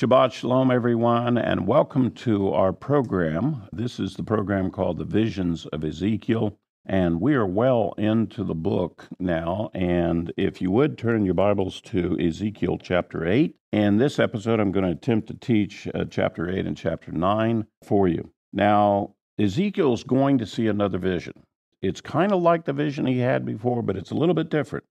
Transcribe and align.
Shabbat 0.00 0.32
Shalom, 0.32 0.70
everyone, 0.70 1.36
and 1.36 1.66
welcome 1.66 2.10
to 2.12 2.54
our 2.54 2.72
program. 2.72 3.68
This 3.70 4.00
is 4.00 4.14
the 4.14 4.22
program 4.22 4.70
called 4.70 4.96
The 4.96 5.04
Visions 5.04 5.66
of 5.66 5.84
Ezekiel, 5.84 6.58
and 6.86 7.20
we 7.20 7.34
are 7.34 7.44
well 7.44 7.92
into 7.98 8.42
the 8.42 8.54
book 8.54 9.08
now. 9.18 9.70
And 9.74 10.32
if 10.38 10.62
you 10.62 10.70
would 10.70 10.96
turn 10.96 11.26
your 11.26 11.34
Bibles 11.34 11.82
to 11.82 12.18
Ezekiel 12.18 12.78
chapter 12.78 13.26
8, 13.26 13.54
in 13.72 13.98
this 13.98 14.18
episode, 14.18 14.58
I'm 14.58 14.72
going 14.72 14.86
to 14.86 14.92
attempt 14.92 15.28
to 15.28 15.34
teach 15.34 15.86
uh, 15.94 16.06
chapter 16.08 16.48
8 16.48 16.64
and 16.64 16.78
chapter 16.78 17.12
9 17.12 17.66
for 17.84 18.08
you. 18.08 18.30
Now, 18.54 19.16
Ezekiel's 19.38 20.02
going 20.02 20.38
to 20.38 20.46
see 20.46 20.66
another 20.66 20.96
vision. 20.96 21.34
It's 21.82 22.00
kind 22.00 22.32
of 22.32 22.40
like 22.40 22.64
the 22.64 22.72
vision 22.72 23.04
he 23.04 23.18
had 23.18 23.44
before, 23.44 23.82
but 23.82 23.98
it's 23.98 24.12
a 24.12 24.16
little 24.16 24.34
bit 24.34 24.48
different. 24.48 24.86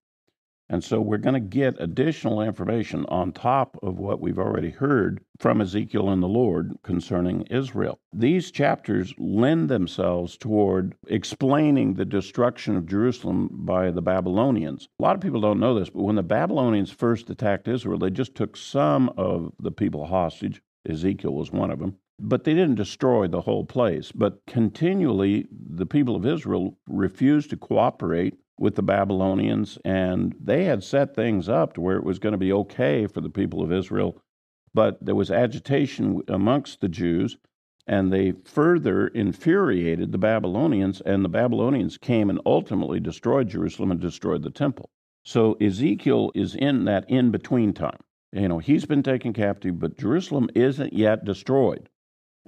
And 0.70 0.84
so 0.84 1.02
we're 1.02 1.18
going 1.18 1.34
to 1.34 1.40
get 1.40 1.76
additional 1.80 2.41
information 2.41 3.05
on 3.08 3.32
top 3.32 3.76
of 3.82 3.98
what 3.98 4.22
we've 4.22 4.38
already 4.38 4.70
heard 4.70 5.20
from 5.40 5.62
Ezekiel 5.62 6.09
and 6.09 6.22
the 6.22 6.28
Lord 6.28 6.78
concerning 6.84 7.42
Israel. 7.44 8.00
These 8.14 8.52
chapters 8.52 9.14
lend 9.18 9.70
themselves 9.70 10.38
toward 10.38 10.95
explaining 11.08 11.95
the 11.95 12.05
destruction 12.05 12.76
of 12.76 12.86
Jerusalem 12.86 13.50
by 13.52 13.90
the 13.90 14.04
Babylonians. 14.04 14.88
A 15.00 15.04
lot 15.04 15.16
of 15.16 15.22
people 15.22 15.42
don't 15.42 15.59
know 15.59 15.73
this, 15.73 15.90
but 15.90 16.04
when 16.04 16.16
the 16.16 16.23
Babylonians 16.23 16.92
first 16.92 17.31
attacked 17.31 17.67
Israel, 17.67 17.98
they 17.98 18.12
just 18.12 18.36
took 18.36 18.56
some 18.56 19.12
of 19.17 19.52
the 19.59 19.72
people 19.72 20.06
hostage. 20.06 20.62
Ezekiel 20.88 21.34
was 21.34 21.52
one 21.52 21.72
of 21.72 21.80
them. 21.80 21.95
But 22.22 22.44
they 22.44 22.54
didn't 22.54 22.76
destroy 22.76 23.28
the 23.28 23.42
whole 23.42 23.66
place. 23.66 24.12
But 24.12 24.40
continually, 24.45 25.48
the 25.52 25.86
people 25.86 26.16
of 26.16 26.26
Israel 26.26 26.78
refused 26.86 27.50
to 27.52 27.58
cooperate 27.58 28.38
with 28.60 28.76
the 28.76 28.84
Babylonians, 28.84 29.78
and 29.86 30.36
they 30.40 30.66
had 30.66 30.84
set 30.84 31.16
things 31.16 31.48
up 31.48 31.74
to 31.74 31.82
where 31.82 31.98
it 31.98 32.04
was 32.04 32.20
going 32.20 32.34
to 32.34 32.38
be 32.38 32.54
okay 32.54 33.08
for 33.08 33.22
the 33.22 33.30
people 33.30 33.64
of 33.64 33.72
Israel. 33.72 34.22
But 34.74 35.04
there 35.04 35.16
was 35.16 35.32
agitation 35.32 36.22
amongst 36.28 36.82
the 36.82 36.90
Jews, 36.90 37.38
and 37.88 38.14
they 38.14 38.34
further 38.44 39.08
infuriated 39.08 40.12
the 40.12 40.18
Babylonians, 40.18 41.02
and 41.02 41.26
the 41.26 41.30
Babylonians 41.30 41.98
came 41.98 42.30
and 42.30 42.40
ultimately 42.46 43.00
destroyed 43.00 43.50
Jerusalem 43.50 43.92
and 43.92 44.00
destroyed 44.00 44.44
the 44.44 44.52
temple. 44.52 44.90
So 45.24 45.54
Ezekiel 45.54 46.32
is 46.36 46.54
in 46.54 46.86
that 46.86 47.10
in 47.10 47.32
between 47.32 47.74
time. 47.74 48.00
You 48.32 48.48
know, 48.48 48.60
he's 48.60 48.86
been 48.86 49.02
taken 49.02 49.34
captive, 49.34 49.80
but 49.80 49.98
Jerusalem 49.98 50.50
isn't 50.54 50.94
yet 50.94 51.26
destroyed. 51.26 51.90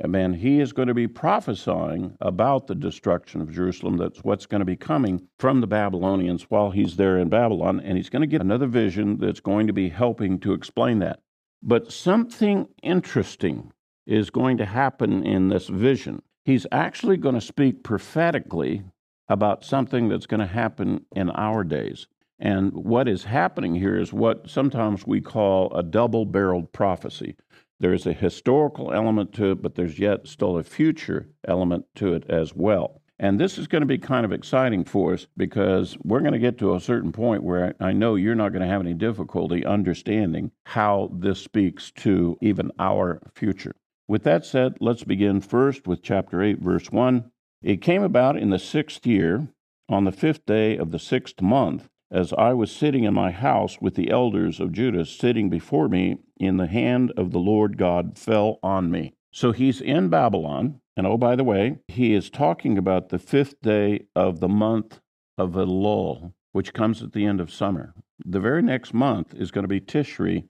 And 0.03 0.35
he 0.35 0.59
is 0.59 0.73
going 0.73 0.87
to 0.87 0.93
be 0.93 1.07
prophesying 1.07 2.17
about 2.19 2.67
the 2.67 2.75
destruction 2.75 3.39
of 3.39 3.51
Jerusalem. 3.51 3.97
That's 3.97 4.23
what's 4.23 4.47
going 4.47 4.59
to 4.59 4.65
be 4.65 4.75
coming 4.75 5.27
from 5.37 5.61
the 5.61 5.67
Babylonians 5.67 6.49
while 6.49 6.71
he's 6.71 6.95
there 6.95 7.17
in 7.17 7.29
Babylon. 7.29 7.79
And 7.79 7.97
he's 7.97 8.09
going 8.09 8.21
to 8.21 8.27
get 8.27 8.41
another 8.41 8.67
vision 8.67 9.17
that's 9.19 9.39
going 9.39 9.67
to 9.67 9.73
be 9.73 9.89
helping 9.89 10.39
to 10.39 10.53
explain 10.53 10.99
that. 10.99 11.19
But 11.61 11.91
something 11.91 12.67
interesting 12.81 13.71
is 14.07 14.31
going 14.31 14.57
to 14.57 14.65
happen 14.65 15.23
in 15.23 15.49
this 15.49 15.67
vision. 15.67 16.23
He's 16.43 16.65
actually 16.71 17.17
going 17.17 17.35
to 17.35 17.41
speak 17.41 17.83
prophetically 17.83 18.83
about 19.29 19.63
something 19.63 20.09
that's 20.09 20.25
going 20.25 20.39
to 20.39 20.47
happen 20.47 21.05
in 21.15 21.29
our 21.29 21.63
days. 21.63 22.07
And 22.39 22.73
what 22.73 23.07
is 23.07 23.23
happening 23.23 23.75
here 23.75 23.97
is 23.97 24.11
what 24.11 24.49
sometimes 24.49 25.05
we 25.05 25.21
call 25.21 25.71
a 25.75 25.83
double 25.83 26.25
barreled 26.25 26.73
prophecy. 26.73 27.35
There's 27.81 28.05
a 28.05 28.13
historical 28.13 28.93
element 28.93 29.33
to 29.33 29.53
it, 29.53 29.63
but 29.63 29.73
there's 29.73 29.97
yet 29.97 30.27
still 30.27 30.55
a 30.55 30.63
future 30.63 31.29
element 31.47 31.85
to 31.95 32.13
it 32.13 32.29
as 32.29 32.53
well. 32.53 33.01
And 33.17 33.39
this 33.39 33.57
is 33.57 33.65
going 33.65 33.81
to 33.81 33.87
be 33.87 33.97
kind 33.97 34.23
of 34.23 34.31
exciting 34.31 34.83
for 34.83 35.15
us 35.15 35.25
because 35.35 35.97
we're 36.03 36.19
going 36.19 36.33
to 36.33 36.37
get 36.37 36.59
to 36.59 36.75
a 36.75 36.79
certain 36.79 37.11
point 37.11 37.41
where 37.41 37.73
I 37.79 37.91
know 37.91 38.13
you're 38.13 38.35
not 38.35 38.49
going 38.49 38.61
to 38.61 38.67
have 38.67 38.81
any 38.81 38.93
difficulty 38.93 39.65
understanding 39.65 40.51
how 40.67 41.09
this 41.11 41.41
speaks 41.41 41.89
to 41.97 42.37
even 42.39 42.69
our 42.77 43.19
future. 43.33 43.75
With 44.07 44.25
that 44.25 44.45
said, 44.45 44.77
let's 44.79 45.03
begin 45.03 45.41
first 45.41 45.87
with 45.87 46.03
chapter 46.03 46.43
8, 46.43 46.59
verse 46.59 46.91
1. 46.91 47.31
It 47.63 47.81
came 47.81 48.03
about 48.03 48.37
in 48.37 48.51
the 48.51 48.59
sixth 48.59 49.07
year, 49.07 49.47
on 49.89 50.03
the 50.03 50.11
fifth 50.11 50.45
day 50.45 50.77
of 50.77 50.91
the 50.91 50.99
sixth 50.99 51.41
month, 51.41 51.89
as 52.11 52.33
I 52.33 52.53
was 52.53 52.71
sitting 52.71 53.05
in 53.05 53.13
my 53.13 53.31
house 53.31 53.79
with 53.79 53.95
the 53.95 54.11
elders 54.11 54.59
of 54.59 54.73
Judah 54.73 55.05
sitting 55.05 55.49
before 55.49 55.87
me, 55.87 56.17
in 56.37 56.57
the 56.57 56.67
hand 56.67 57.11
of 57.15 57.31
the 57.31 57.39
Lord 57.39 57.77
God 57.77 58.17
fell 58.17 58.59
on 58.61 58.91
me. 58.91 59.13
So 59.31 59.51
he's 59.51 59.79
in 59.79 60.09
Babylon. 60.09 60.81
And 60.97 61.07
oh, 61.07 61.17
by 61.17 61.35
the 61.35 61.43
way, 61.43 61.77
he 61.87 62.13
is 62.13 62.29
talking 62.29 62.77
about 62.77 63.09
the 63.09 63.19
fifth 63.19 63.61
day 63.61 64.07
of 64.15 64.39
the 64.39 64.49
month 64.49 64.99
of 65.37 65.51
Elul, 65.51 66.33
which 66.51 66.73
comes 66.73 67.01
at 67.01 67.13
the 67.13 67.25
end 67.25 67.39
of 67.39 67.51
summer. 67.51 67.93
The 68.25 68.39
very 68.39 68.61
next 68.61 68.93
month 68.93 69.33
is 69.33 69.51
going 69.51 69.63
to 69.63 69.69
be 69.69 69.79
Tishri 69.79 70.47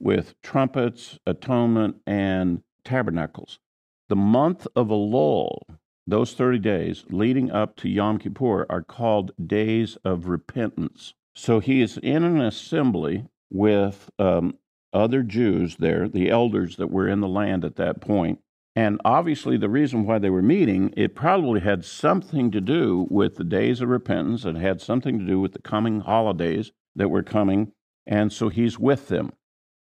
with 0.00 0.40
trumpets, 0.42 1.18
atonement, 1.26 1.96
and 2.06 2.62
tabernacles. 2.84 3.58
The 4.08 4.16
month 4.16 4.66
of 4.74 4.88
Elul 4.88 5.58
those 6.06 6.34
30 6.34 6.58
days 6.58 7.04
leading 7.10 7.50
up 7.50 7.76
to 7.76 7.88
Yom 7.88 8.18
Kippur 8.18 8.66
are 8.68 8.82
called 8.82 9.32
days 9.44 9.96
of 10.04 10.28
repentance. 10.28 11.14
So 11.34 11.60
he 11.60 11.80
is 11.80 11.98
in 11.98 12.24
an 12.24 12.40
assembly 12.40 13.26
with 13.50 14.10
um, 14.18 14.58
other 14.92 15.22
Jews 15.22 15.76
there, 15.76 16.08
the 16.08 16.30
elders 16.30 16.76
that 16.76 16.90
were 16.90 17.08
in 17.08 17.20
the 17.20 17.28
land 17.28 17.64
at 17.64 17.76
that 17.76 18.00
point. 18.00 18.40
And 18.76 19.00
obviously, 19.04 19.56
the 19.56 19.68
reason 19.68 20.04
why 20.04 20.18
they 20.18 20.30
were 20.30 20.42
meeting, 20.42 20.92
it 20.96 21.14
probably 21.14 21.60
had 21.60 21.84
something 21.84 22.50
to 22.50 22.60
do 22.60 23.06
with 23.08 23.36
the 23.36 23.44
days 23.44 23.80
of 23.80 23.88
repentance. 23.88 24.44
It 24.44 24.56
had 24.56 24.80
something 24.80 25.18
to 25.18 25.24
do 25.24 25.40
with 25.40 25.52
the 25.52 25.62
coming 25.62 26.00
holidays 26.00 26.72
that 26.96 27.08
were 27.08 27.22
coming. 27.22 27.72
And 28.06 28.32
so 28.32 28.48
he's 28.48 28.78
with 28.78 29.08
them. 29.08 29.32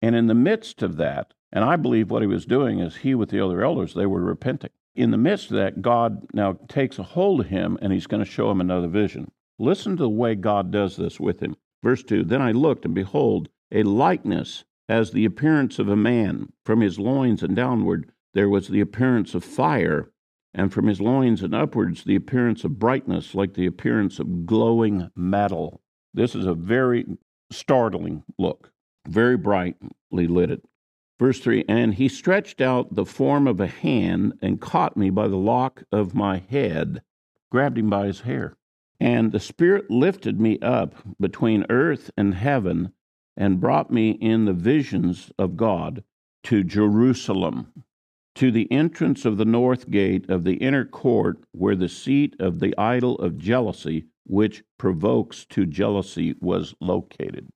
And 0.01 0.15
in 0.15 0.27
the 0.27 0.33
midst 0.33 0.81
of 0.81 0.95
that, 0.97 1.33
and 1.51 1.65
I 1.65 1.75
believe 1.75 2.09
what 2.09 2.21
he 2.21 2.27
was 2.27 2.45
doing 2.45 2.79
is 2.79 2.97
he 2.97 3.13
with 3.13 3.29
the 3.29 3.43
other 3.43 3.61
elders, 3.61 3.93
they 3.93 4.05
were 4.05 4.21
repenting 4.21 4.71
in 4.97 5.11
the 5.11 5.17
midst 5.17 5.51
of 5.51 5.57
that, 5.57 5.81
God 5.81 6.25
now 6.33 6.57
takes 6.67 6.97
a 6.97 7.03
hold 7.03 7.41
of 7.41 7.47
him 7.47 7.77
and 7.81 7.93
he's 7.93 8.07
going 8.07 8.23
to 8.23 8.29
show 8.29 8.49
him 8.49 8.59
another 8.59 8.87
vision. 8.87 9.31
Listen 9.59 9.95
to 9.95 10.03
the 10.03 10.09
way 10.09 10.35
God 10.35 10.71
does 10.71 10.97
this 10.97 11.19
with 11.19 11.39
him. 11.39 11.55
Verse 11.83 12.03
2 12.03 12.23
Then 12.23 12.41
I 12.41 12.51
looked, 12.51 12.83
and 12.83 12.95
behold, 12.95 13.49
a 13.71 13.83
likeness 13.83 14.65
as 14.89 15.11
the 15.11 15.25
appearance 15.25 15.79
of 15.79 15.87
a 15.87 15.95
man. 15.95 16.51
From 16.65 16.81
his 16.81 16.99
loins 16.99 17.43
and 17.43 17.55
downward 17.55 18.11
there 18.33 18.49
was 18.49 18.67
the 18.67 18.81
appearance 18.81 19.35
of 19.35 19.43
fire, 19.43 20.11
and 20.53 20.73
from 20.73 20.87
his 20.87 20.99
loins 20.99 21.43
and 21.43 21.53
upwards 21.53 22.03
the 22.03 22.15
appearance 22.15 22.63
of 22.63 22.79
brightness, 22.79 23.35
like 23.35 23.53
the 23.53 23.65
appearance 23.67 24.19
of 24.19 24.45
glowing 24.45 25.11
metal. 25.15 25.81
This 26.13 26.35
is 26.35 26.45
a 26.45 26.53
very 26.53 27.05
startling 27.51 28.23
look, 28.37 28.71
very 29.07 29.37
brightly 29.37 30.27
lit. 30.27 30.63
Verse 31.19 31.39
3 31.39 31.65
And 31.67 31.95
he 31.95 32.07
stretched 32.07 32.61
out 32.61 32.93
the 32.93 33.05
form 33.05 33.47
of 33.47 33.59
a 33.59 33.67
hand 33.67 34.33
and 34.41 34.61
caught 34.61 34.95
me 34.95 35.09
by 35.09 35.27
the 35.27 35.37
lock 35.37 35.83
of 35.91 36.13
my 36.13 36.37
head, 36.37 37.01
grabbed 37.49 37.77
him 37.77 37.89
by 37.89 38.05
his 38.05 38.21
hair. 38.21 38.55
And 38.99 39.31
the 39.31 39.39
Spirit 39.39 39.89
lifted 39.89 40.39
me 40.39 40.59
up 40.59 40.95
between 41.19 41.65
earth 41.69 42.11
and 42.17 42.35
heaven 42.35 42.93
and 43.35 43.59
brought 43.59 43.91
me 43.91 44.11
in 44.11 44.45
the 44.45 44.53
visions 44.53 45.31
of 45.37 45.57
God 45.57 46.03
to 46.43 46.63
Jerusalem, 46.63 47.73
to 48.35 48.51
the 48.51 48.71
entrance 48.71 49.25
of 49.25 49.37
the 49.37 49.45
north 49.45 49.89
gate 49.89 50.29
of 50.29 50.43
the 50.43 50.55
inner 50.55 50.85
court, 50.85 51.43
where 51.51 51.75
the 51.75 51.89
seat 51.89 52.35
of 52.39 52.59
the 52.59 52.75
idol 52.77 53.15
of 53.15 53.37
jealousy, 53.37 54.05
which 54.25 54.63
provokes 54.77 55.45
to 55.45 55.65
jealousy, 55.65 56.35
was 56.39 56.75
located. 56.79 57.47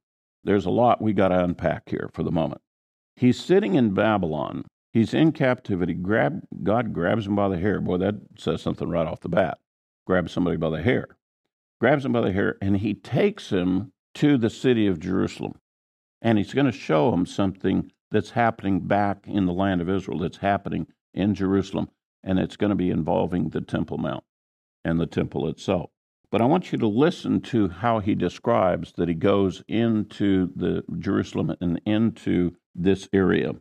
There's 0.43 0.65
a 0.65 0.71
lot 0.71 1.01
we 1.01 1.13
got 1.13 1.29
to 1.29 1.43
unpack 1.43 1.89
here 1.89 2.09
for 2.13 2.23
the 2.23 2.31
moment. 2.31 2.61
He's 3.21 3.39
sitting 3.39 3.75
in 3.75 3.93
Babylon. 3.93 4.65
He's 4.93 5.13
in 5.13 5.31
captivity. 5.31 5.93
Grab, 5.93 6.41
God 6.63 6.91
grabs 6.91 7.27
him 7.27 7.35
by 7.35 7.49
the 7.49 7.59
hair. 7.59 7.79
Boy, 7.79 7.97
that 7.97 8.15
says 8.39 8.63
something 8.63 8.89
right 8.89 9.05
off 9.05 9.19
the 9.19 9.29
bat. 9.29 9.59
Grabs 10.07 10.31
somebody 10.31 10.57
by 10.57 10.71
the 10.71 10.81
hair. 10.81 11.07
Grabs 11.79 12.03
him 12.03 12.13
by 12.13 12.21
the 12.21 12.31
hair, 12.31 12.57
and 12.63 12.77
he 12.77 12.95
takes 12.95 13.51
him 13.51 13.91
to 14.15 14.39
the 14.39 14.49
city 14.49 14.87
of 14.87 14.99
Jerusalem. 14.99 15.53
And 16.19 16.39
he's 16.39 16.55
going 16.55 16.65
to 16.65 16.71
show 16.71 17.13
him 17.13 17.27
something 17.27 17.91
that's 18.09 18.31
happening 18.31 18.87
back 18.87 19.27
in 19.27 19.45
the 19.45 19.53
land 19.53 19.81
of 19.81 19.89
Israel, 19.89 20.17
that's 20.17 20.37
happening 20.37 20.87
in 21.13 21.35
Jerusalem. 21.35 21.89
And 22.23 22.39
it's 22.39 22.57
going 22.57 22.71
to 22.71 22.75
be 22.75 22.89
involving 22.89 23.49
the 23.49 23.61
Temple 23.61 23.99
Mount 23.99 24.23
and 24.83 24.99
the 24.99 25.05
temple 25.05 25.47
itself. 25.47 25.91
But 26.31 26.41
I 26.41 26.45
want 26.45 26.71
you 26.71 26.79
to 26.79 26.87
listen 26.87 27.41
to 27.41 27.69
how 27.69 27.99
he 27.99 28.15
describes 28.15 28.93
that 28.93 29.09
he 29.09 29.13
goes 29.13 29.63
into 29.67 30.51
the 30.55 30.83
Jerusalem 30.97 31.55
and 31.61 31.79
into 31.85 32.55
this 32.75 33.07
area 33.13 33.55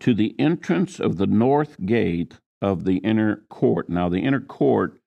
to 0.00 0.14
the 0.14 0.34
entrance 0.38 1.00
of 1.00 1.16
the 1.16 1.26
north 1.26 1.76
gate 1.84 2.38
of 2.60 2.84
the 2.84 2.98
inner 2.98 3.44
court. 3.48 3.88
Now, 3.88 4.08
the 4.08 4.20
inner 4.20 4.40
court 4.40 5.00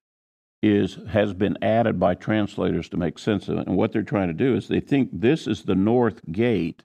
is 0.62 0.98
has 1.10 1.34
been 1.34 1.58
added 1.62 2.00
by 2.00 2.16
translators 2.16 2.90
to 2.90 2.98
make 2.98 3.18
sense 3.18 3.48
of 3.48 3.58
it. 3.60 3.68
And 3.68 3.78
what 3.78 3.92
they're 3.92 4.04
trying 4.04 4.28
to 4.28 4.34
do 4.34 4.56
is 4.56 4.68
they 4.68 4.82
think 4.82 5.10
this 5.14 5.48
is 5.48 5.64
the 5.64 5.76
north 5.76 6.22
gate 6.32 6.84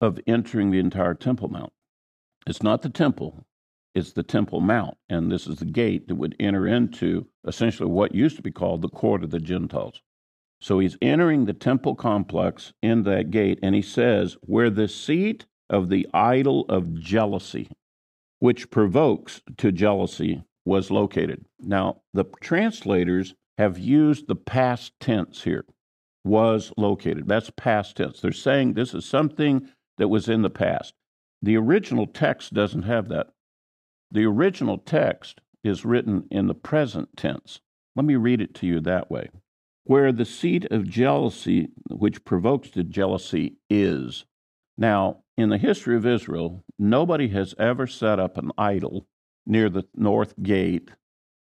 of 0.00 0.18
entering 0.26 0.70
the 0.70 0.80
entire 0.80 1.14
Temple 1.14 1.48
Mount. 1.48 1.72
It's 2.46 2.62
not 2.62 2.82
the 2.82 2.88
temple, 2.88 3.44
it's 3.94 4.12
the 4.12 4.22
Temple 4.22 4.60
Mount. 4.60 4.96
And 5.08 5.30
this 5.30 5.46
is 5.46 5.58
the 5.58 5.66
gate 5.66 6.08
that 6.08 6.14
would 6.16 6.34
enter 6.40 6.66
into 6.66 7.26
essentially 7.46 7.88
what 7.88 8.14
used 8.14 8.36
to 8.36 8.42
be 8.42 8.50
called 8.50 8.82
the 8.82 8.88
court 8.88 9.22
of 9.22 9.30
the 9.30 9.40
Gentiles. 9.40 10.00
So 10.60 10.78
he's 10.78 10.98
entering 11.00 11.44
the 11.44 11.54
temple 11.54 11.94
complex 11.94 12.74
in 12.82 13.04
that 13.04 13.30
gate, 13.30 13.58
and 13.62 13.74
he 13.74 13.82
says, 13.82 14.36
Where 14.42 14.68
the 14.68 14.88
seat 14.88 15.46
of 15.70 15.88
the 15.88 16.06
idol 16.12 16.66
of 16.68 17.00
jealousy, 17.00 17.70
which 18.40 18.70
provokes 18.70 19.40
to 19.56 19.72
jealousy, 19.72 20.42
was 20.66 20.90
located. 20.90 21.46
Now, 21.58 22.02
the 22.12 22.24
translators 22.42 23.34
have 23.56 23.78
used 23.78 24.26
the 24.26 24.36
past 24.36 24.92
tense 25.00 25.42
here 25.42 25.64
was 26.24 26.72
located. 26.76 27.26
That's 27.28 27.50
past 27.50 27.96
tense. 27.96 28.20
They're 28.20 28.32
saying 28.32 28.74
this 28.74 28.94
is 28.94 29.04
something 29.04 29.68
that 29.98 30.08
was 30.08 30.28
in 30.28 30.42
the 30.42 30.50
past. 30.50 30.94
The 31.42 31.56
original 31.56 32.06
text 32.06 32.52
doesn't 32.52 32.82
have 32.82 33.08
that. 33.08 33.28
The 34.10 34.24
original 34.24 34.78
text 34.78 35.40
is 35.64 35.84
written 35.84 36.26
in 36.30 36.46
the 36.46 36.54
present 36.54 37.16
tense. 37.16 37.60
Let 37.96 38.04
me 38.04 38.16
read 38.16 38.40
it 38.40 38.54
to 38.56 38.66
you 38.66 38.80
that 38.80 39.10
way. 39.10 39.30
Where 39.84 40.12
the 40.12 40.24
seat 40.24 40.66
of 40.70 40.88
jealousy, 40.88 41.68
which 41.88 42.24
provokes 42.24 42.70
to 42.70 42.84
jealousy, 42.84 43.56
is. 43.68 44.24
Now, 44.76 45.22
in 45.40 45.48
the 45.48 45.58
history 45.58 45.96
of 45.96 46.06
Israel, 46.06 46.64
nobody 46.78 47.28
has 47.28 47.54
ever 47.58 47.86
set 47.86 48.18
up 48.18 48.36
an 48.36 48.50
idol 48.58 49.06
near 49.46 49.68
the 49.68 49.84
north 49.94 50.34
gate 50.42 50.90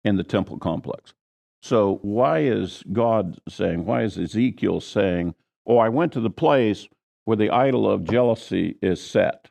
in 0.04 0.18
the 0.18 0.24
temple 0.24 0.58
complex. 0.58 1.14
So, 1.62 2.00
why 2.02 2.40
is 2.40 2.84
God 2.92 3.40
saying, 3.48 3.86
why 3.86 4.04
is 4.04 4.18
Ezekiel 4.18 4.82
saying, 4.82 5.36
Oh, 5.66 5.78
I 5.78 5.88
went 5.88 6.12
to 6.14 6.20
the 6.20 6.30
place 6.30 6.90
where 7.24 7.38
the 7.38 7.50
idol 7.50 7.90
of 7.90 8.04
jealousy 8.04 8.78
is 8.82 9.02
set? 9.02 9.50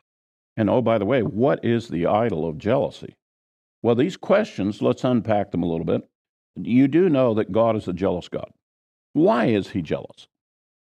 And 0.55 0.69
oh, 0.69 0.81
by 0.81 0.99
the 0.99 1.05
way, 1.05 1.23
what 1.23 1.65
is 1.65 1.87
the 1.87 2.05
idol 2.05 2.47
of 2.47 2.59
jealousy? 2.59 3.15
Well, 3.81 3.95
these 3.95 4.15
questions, 4.15 4.81
let's 4.81 5.03
unpack 5.03 5.51
them 5.51 5.63
a 5.63 5.67
little 5.67 5.85
bit. 5.85 6.07
You 6.55 6.87
do 6.87 7.09
know 7.09 7.33
that 7.33 7.51
God 7.51 7.75
is 7.75 7.87
a 7.87 7.93
jealous 7.93 8.29
God. 8.29 8.51
Why 9.13 9.45
is 9.45 9.69
he 9.69 9.81
jealous? 9.81 10.27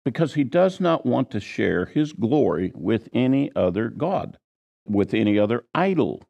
Because 0.04 0.34
he 0.34 0.44
does 0.44 0.80
not 0.80 1.06
want 1.06 1.30
to 1.32 1.40
share 1.40 1.86
his 1.86 2.14
glory 2.14 2.72
with 2.76 3.08
any 3.14 3.52
other 3.56 3.90
God, 3.90 4.38
with 4.86 5.14
any 5.14 5.38
other 5.38 5.66
idol. 5.76 6.24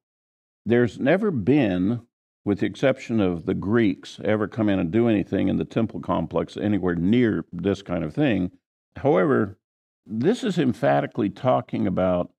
There's 0.66 1.00
never 1.00 1.32
been 1.32 2.02
with 2.44 2.60
the 2.60 2.66
exception 2.66 3.20
of 3.20 3.46
the 3.46 3.54
Greeks, 3.54 4.20
ever 4.24 4.48
come 4.48 4.68
in 4.68 4.80
and 4.80 4.92
do 4.92 5.08
anything 5.08 5.48
in 5.48 5.58
the 5.58 5.66
temple 5.66 6.00
complex 6.00 6.58
anywhere 6.58 6.96
near 6.96 7.46
this 7.52 7.82
kind 7.82 8.04
of 8.04 8.14
thing. 8.14 8.52
However, 8.98 9.60
this 10.06 10.44
is 10.44 10.58
emphatically 10.58 11.30
talking 11.30 11.86
about 11.86 12.32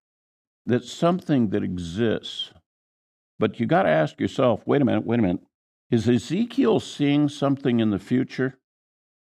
that 0.66 0.84
something 0.84 1.50
that 1.50 1.62
exists. 1.62 2.52
But 3.38 3.58
you 3.60 3.66
got 3.66 3.84
to 3.84 3.88
ask 3.88 4.20
yourself 4.20 4.62
wait 4.66 4.82
a 4.82 4.84
minute, 4.84 5.06
wait 5.06 5.18
a 5.18 5.22
minute. 5.22 5.42
Is 5.90 6.08
Ezekiel 6.08 6.80
seeing 6.80 7.28
something 7.28 7.80
in 7.80 7.90
the 7.90 7.98
future? 7.98 8.58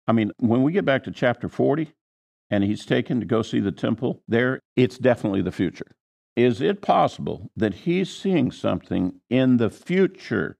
I 0.06 0.12
mean, 0.12 0.32
when 0.38 0.62
we 0.62 0.72
get 0.72 0.84
back 0.84 1.04
to 1.04 1.10
chapter 1.10 1.48
40 1.48 1.92
and 2.50 2.64
he's 2.64 2.84
taken 2.84 3.20
to 3.20 3.26
go 3.26 3.42
see 3.42 3.60
the 3.60 3.72
temple, 3.72 4.22
there, 4.28 4.60
it's 4.76 4.98
definitely 4.98 5.42
the 5.42 5.52
future. 5.52 5.86
Is 6.36 6.60
it 6.60 6.82
possible 6.82 7.50
that 7.56 7.74
he's 7.74 8.14
seeing 8.14 8.50
something 8.50 9.20
in 9.30 9.56
the 9.56 9.70
future, 9.70 10.56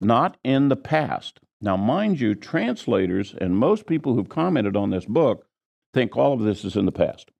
not 0.00 0.36
in 0.44 0.68
the 0.68 0.76
past? 0.76 1.40
Now, 1.60 1.76
mind 1.76 2.20
you, 2.20 2.34
translators 2.34 3.34
and 3.40 3.56
most 3.56 3.86
people 3.86 4.14
who've 4.14 4.28
commented 4.28 4.76
on 4.76 4.90
this 4.90 5.06
book 5.06 5.46
think 5.94 6.16
all 6.16 6.34
of 6.34 6.40
this 6.40 6.64
is 6.64 6.76
in 6.76 6.84
the 6.84 6.92
past, 6.92 7.30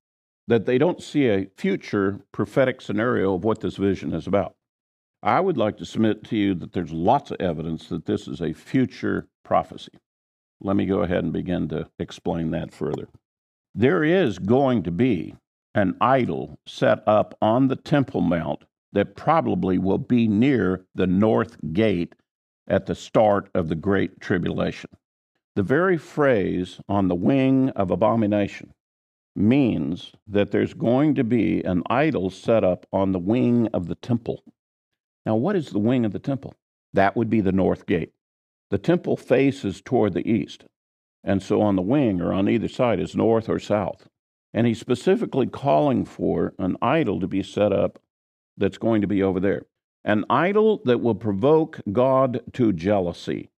that 0.49 0.65
they 0.65 0.79
don't 0.79 1.03
see 1.03 1.29
a 1.29 1.49
future 1.57 2.21
prophetic 2.33 2.81
scenario 2.81 3.35
of 3.35 3.45
what 3.45 3.61
this 3.61 3.77
vision 3.77 4.15
is 4.15 4.27
about. 4.27 4.55
I 5.23 5.41
would 5.41 5.59
like 5.59 5.77
to 5.79 5.85
submit 5.85 6.25
to 6.25 6.37
you 6.37 6.55
that 6.55 6.73
there's 6.73 6.93
lots 6.93 7.31
of 7.31 7.41
evidence 7.41 7.89
that 7.89 8.07
this 8.07 8.27
is 8.27 8.41
a 8.41 8.55
future 8.55 9.29
prophecy. 9.45 9.93
Let 10.61 10.77
me 10.77 10.87
go 10.87 11.01
ahead 11.01 11.25
and 11.25 11.33
begin 11.33 11.69
to 11.69 11.89
explain 11.99 12.51
that 12.53 12.73
further. 12.73 13.09
There 13.75 14.03
is 14.03 14.39
going 14.39 14.83
to 14.85 14.91
be 14.91 15.35
an 15.75 15.97
idol 16.01 16.59
set 16.67 17.07
up 17.07 17.37
on 17.43 17.69
the 17.69 17.77
Temple 17.77 18.23
Mount 18.23 18.65
that 18.93 19.15
probably 19.15 19.77
will 19.77 19.99
be 19.99 20.27
near 20.27 20.87
the 20.95 21.07
north 21.07 21.59
gate 21.73 22.15
at 22.67 22.87
the 22.87 22.95
start 22.95 23.51
of 23.55 23.69
the 23.69 23.75
Great 23.75 24.21
Tribulation. 24.21 24.91
The 25.55 25.63
very 25.63 25.99
phrase 25.99 26.81
on 26.89 27.09
the 27.09 27.15
wing 27.15 27.71
of 27.71 27.91
abomination 27.91 28.73
means 29.35 30.13
that 30.27 30.51
there's 30.51 30.73
going 30.73 31.15
to 31.15 31.25
be 31.25 31.63
an 31.63 31.83
idol 31.91 32.31
set 32.31 32.65
up 32.65 32.87
on 32.93 33.13
the 33.13 33.19
wing 33.19 33.69
of 33.75 33.87
the 33.87 33.95
temple. 33.95 34.43
Now, 35.27 35.37
what 35.37 35.57
is 35.57 35.71
the 35.71 35.79
wing 35.79 36.07
of 36.07 36.13
the 36.13 36.19
temple? 36.19 36.55
That 36.95 37.17
would 37.17 37.29
be 37.29 37.43
the 37.43 37.53
north 37.53 37.85
gate. 37.85 38.13
The 38.71 38.79
temple 38.79 39.17
faces 39.17 39.81
toward 39.81 40.13
the 40.13 40.29
east, 40.29 40.65
and 41.23 41.43
so 41.43 41.63
on 41.63 41.77
the 41.77 41.83
wing 41.83 42.21
or 42.21 42.33
on 42.33 42.49
either 42.49 42.69
side 42.69 43.01
is 43.01 43.15
north 43.15 43.49
or 43.49 43.59
south. 43.59 44.09
And 44.53 44.67
he's 44.67 44.81
specifically 44.81 45.47
calling 45.47 46.05
for 46.05 46.55
an 46.59 46.77
idol 46.81 47.21
to 47.21 47.29
be 47.29 47.43
set 47.43 47.73
up 47.73 48.01
that's 48.57 48.79
going 48.79 49.03
to 49.03 49.07
be 49.07 49.23
over 49.23 49.39
there. 49.39 49.67
An 50.05 50.25
idol 50.31 50.81
that 50.85 51.01
will 51.01 51.15
provoke 51.15 51.81
God 51.93 52.41
to 52.55 52.73
jealousy 52.73 53.51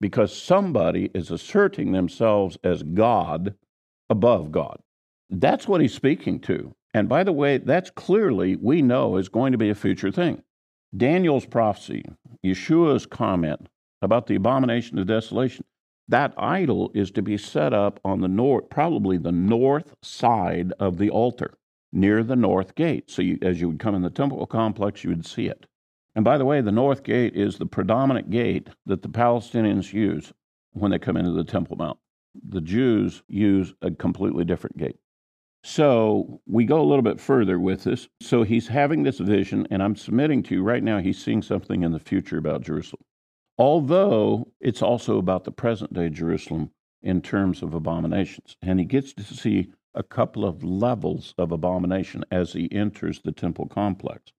because 0.00 0.36
somebody 0.36 1.10
is 1.14 1.30
asserting 1.30 1.92
themselves 1.92 2.58
as 2.62 2.82
God 2.82 3.54
above 4.10 4.52
God. 4.52 4.78
That's 5.30 5.66
what 5.66 5.80
he's 5.80 5.94
speaking 5.94 6.40
to. 6.40 6.74
And 6.92 7.08
by 7.08 7.24
the 7.24 7.32
way, 7.32 7.58
that's 7.58 7.90
clearly, 7.90 8.56
we 8.56 8.82
know, 8.82 9.16
is 9.16 9.28
going 9.28 9.52
to 9.52 9.58
be 9.58 9.70
a 9.70 9.74
future 9.74 10.10
thing. 10.10 10.42
Daniel's 10.94 11.46
prophecy, 11.46 12.04
Yeshua's 12.44 13.06
comment 13.06 13.68
about 14.02 14.26
the 14.26 14.34
abomination 14.34 14.98
of 14.98 15.06
desolation, 15.06 15.64
that 16.08 16.34
idol 16.36 16.90
is 16.94 17.10
to 17.12 17.22
be 17.22 17.38
set 17.38 17.72
up 17.72 18.00
on 18.04 18.20
the 18.20 18.28
north, 18.28 18.68
probably 18.68 19.16
the 19.16 19.32
north 19.32 19.94
side 20.02 20.72
of 20.78 20.98
the 20.98 21.08
altar, 21.08 21.54
near 21.92 22.22
the 22.22 22.36
north 22.36 22.74
gate. 22.74 23.10
So 23.10 23.22
you, 23.22 23.38
as 23.40 23.60
you 23.60 23.68
would 23.68 23.78
come 23.78 23.94
in 23.94 24.02
the 24.02 24.10
temple 24.10 24.44
complex, 24.46 25.04
you 25.04 25.10
would 25.10 25.24
see 25.24 25.46
it. 25.46 25.66
And 26.14 26.24
by 26.24 26.36
the 26.36 26.44
way, 26.44 26.60
the 26.60 26.72
north 26.72 27.04
gate 27.04 27.34
is 27.34 27.56
the 27.56 27.66
predominant 27.66 28.30
gate 28.30 28.68
that 28.84 29.02
the 29.02 29.08
Palestinians 29.08 29.92
use 29.92 30.32
when 30.72 30.90
they 30.90 30.98
come 30.98 31.16
into 31.16 31.32
the 31.32 31.44
Temple 31.44 31.76
Mount. 31.76 31.98
The 32.48 32.60
Jews 32.60 33.22
use 33.28 33.72
a 33.80 33.90
completely 33.90 34.44
different 34.44 34.76
gate. 34.76 34.98
So 35.64 36.40
we 36.46 36.64
go 36.64 36.80
a 36.80 36.84
little 36.84 37.02
bit 37.02 37.20
further 37.20 37.58
with 37.58 37.84
this. 37.84 38.08
So 38.20 38.42
he's 38.42 38.68
having 38.68 39.04
this 39.04 39.18
vision, 39.18 39.66
and 39.70 39.82
I'm 39.82 39.96
submitting 39.96 40.42
to 40.44 40.56
you 40.56 40.62
right 40.62 40.82
now, 40.82 40.98
he's 40.98 41.22
seeing 41.22 41.40
something 41.40 41.82
in 41.82 41.92
the 41.92 42.00
future 42.00 42.36
about 42.36 42.62
Jerusalem 42.62 43.04
although 43.62 44.48
it's 44.60 44.82
also 44.82 45.18
about 45.18 45.44
the 45.44 45.52
present 45.52 45.94
day 45.94 46.08
Jerusalem 46.08 46.72
in 47.00 47.22
terms 47.22 47.62
of 47.62 47.74
abominations. 47.74 48.56
And 48.60 48.80
he 48.80 48.84
gets 48.84 49.12
to 49.12 49.22
see 49.22 49.68
a 49.94 50.02
couple 50.02 50.44
of 50.44 50.64
levels 50.64 51.32
of 51.38 51.52
abomination 51.52 52.24
as 52.28 52.54
he 52.54 52.68
enters 52.72 53.20
the 53.20 53.30
temple 53.30 53.68
complex. 53.68 54.32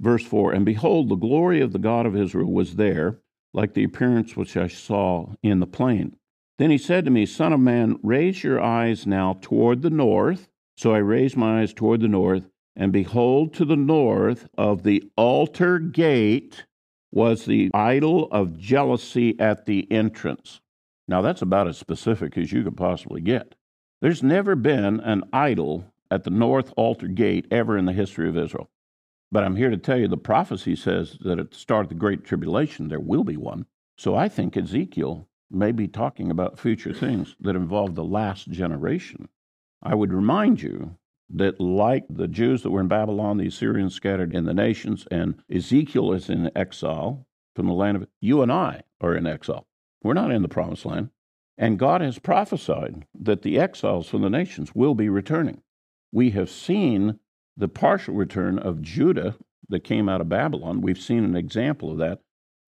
Verse 0.00 0.24
4 0.24 0.52
And 0.52 0.64
behold, 0.64 1.08
the 1.08 1.16
glory 1.16 1.60
of 1.60 1.72
the 1.72 1.80
God 1.80 2.06
of 2.06 2.16
Israel 2.16 2.52
was 2.52 2.76
there, 2.76 3.18
like 3.52 3.74
the 3.74 3.82
appearance 3.82 4.36
which 4.36 4.56
I 4.56 4.68
saw 4.68 5.32
in 5.42 5.58
the 5.58 5.66
plain. 5.66 6.14
Then 6.56 6.70
he 6.70 6.78
said 6.78 7.04
to 7.06 7.10
me, 7.10 7.26
Son 7.26 7.52
of 7.52 7.58
man, 7.58 7.98
raise 8.04 8.44
your 8.44 8.60
eyes 8.60 9.04
now 9.04 9.38
toward 9.40 9.82
the 9.82 9.90
north. 9.90 10.48
So 10.76 10.94
I 10.94 10.98
raised 10.98 11.36
my 11.36 11.62
eyes 11.62 11.74
toward 11.74 12.02
the 12.02 12.08
north, 12.08 12.48
and 12.76 12.92
behold, 12.92 13.52
to 13.54 13.64
the 13.64 13.74
north 13.74 14.48
of 14.56 14.84
the 14.84 15.10
altar 15.16 15.80
gate 15.80 16.66
was 17.12 17.44
the 17.44 17.70
idol 17.74 18.28
of 18.30 18.58
jealousy 18.58 19.38
at 19.38 19.66
the 19.66 19.90
entrance. 19.90 20.60
Now, 21.08 21.22
that's 21.22 21.42
about 21.42 21.68
as 21.68 21.76
specific 21.76 22.38
as 22.38 22.52
you 22.52 22.62
could 22.62 22.76
possibly 22.76 23.20
get. 23.20 23.54
There's 24.00 24.22
never 24.22 24.54
been 24.54 25.00
an 25.00 25.24
idol 25.32 25.92
at 26.10 26.24
the 26.24 26.30
north 26.30 26.72
altar 26.76 27.08
gate 27.08 27.46
ever 27.50 27.76
in 27.76 27.84
the 27.84 27.92
history 27.92 28.28
of 28.28 28.36
Israel. 28.36 28.70
But 29.32 29.44
I'm 29.44 29.56
here 29.56 29.70
to 29.70 29.76
tell 29.76 29.98
you 29.98 30.08
the 30.08 30.16
prophecy 30.16 30.74
says 30.74 31.16
that 31.20 31.38
at 31.38 31.50
the 31.50 31.56
start 31.56 31.86
of 31.86 31.88
the 31.90 31.94
Great 31.94 32.24
Tribulation, 32.24 32.88
there 32.88 33.00
will 33.00 33.24
be 33.24 33.36
one. 33.36 33.66
So 33.96 34.14
I 34.16 34.28
think 34.28 34.56
Ezekiel 34.56 35.28
may 35.50 35.72
be 35.72 35.88
talking 35.88 36.30
about 36.30 36.58
future 36.58 36.92
things 36.92 37.36
that 37.40 37.56
involve 37.56 37.94
the 37.94 38.04
last 38.04 38.50
generation. 38.50 39.28
I 39.82 39.94
would 39.94 40.12
remind 40.12 40.62
you 40.62 40.96
that, 41.34 41.60
like 41.60 42.04
the 42.08 42.28
Jews 42.28 42.62
that 42.62 42.70
were 42.70 42.80
in 42.80 42.88
Babylon, 42.88 43.36
the 43.36 43.46
Assyrians 43.46 43.94
scattered 43.94 44.34
in 44.34 44.44
the 44.44 44.54
nations, 44.54 45.06
and 45.10 45.42
Ezekiel 45.50 46.12
is 46.12 46.28
in 46.28 46.50
exile 46.56 47.26
from 47.54 47.66
the 47.66 47.72
land 47.72 47.96
of 47.96 48.08
you 48.20 48.42
and 48.42 48.50
I 48.50 48.82
are 49.00 49.14
in 49.14 49.26
exile. 49.26 49.66
We're 50.02 50.14
not 50.14 50.30
in 50.30 50.42
the 50.42 50.48
promised 50.48 50.86
land. 50.86 51.10
And 51.58 51.78
God 51.78 52.00
has 52.00 52.18
prophesied 52.18 53.04
that 53.14 53.42
the 53.42 53.58
exiles 53.58 54.08
from 54.08 54.22
the 54.22 54.30
nations 54.30 54.74
will 54.74 54.94
be 54.94 55.08
returning. 55.08 55.60
We 56.10 56.30
have 56.30 56.48
seen 56.48 57.18
the 57.56 57.68
partial 57.68 58.14
return 58.14 58.58
of 58.58 58.80
Judah 58.80 59.36
that 59.68 59.84
came 59.84 60.08
out 60.08 60.20
of 60.20 60.28
Babylon. 60.28 60.80
We've 60.80 60.98
seen 60.98 61.22
an 61.22 61.36
example 61.36 61.90
of 61.90 61.98
that 61.98 62.20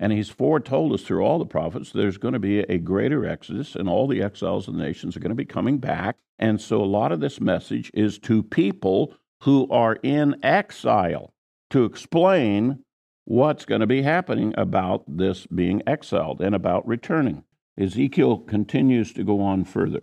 and 0.03 0.13
he's 0.13 0.29
foretold 0.29 0.93
us 0.93 1.03
through 1.03 1.23
all 1.23 1.39
the 1.39 1.47
prophets 1.47 1.93
there's 1.93 2.19
going 2.19 2.35
to 2.35 2.41
be 2.41 2.59
a 2.59 2.77
greater 2.77 3.25
exodus, 3.25 3.77
and 3.77 3.89
all 3.89 4.09
the 4.09 4.21
exiles 4.21 4.67
of 4.67 4.75
the 4.75 4.83
nations 4.83 5.17
are 5.17 5.21
going 5.21 5.31
to 5.31 5.37
be 5.37 5.45
coming 5.45 5.79
back. 5.79 6.17
And 6.41 6.61
so 6.61 6.83
a 6.83 6.85
lot 6.85 7.13
of 7.13 7.21
this 7.21 7.41
message 7.41 7.89
is 7.95 8.19
to 8.19 8.43
people 8.43 9.15
who 9.43 9.69
are 9.71 10.01
in 10.03 10.35
exile 10.43 11.33
to 11.71 11.85
explain 11.85 12.83
what's 13.27 13.65
going 13.65 13.81
to 13.81 13.87
be 13.87 14.03
happening 14.03 14.53
about 14.59 15.05
this 15.07 15.47
being 15.47 15.83
exiled 15.87 16.41
and 16.41 16.57
about 16.57 16.85
returning. 16.85 17.45
Ezekiel 17.79 18.39
continues 18.39 19.13
to 19.13 19.23
go 19.23 19.41
on 19.41 19.65
further. 19.65 20.03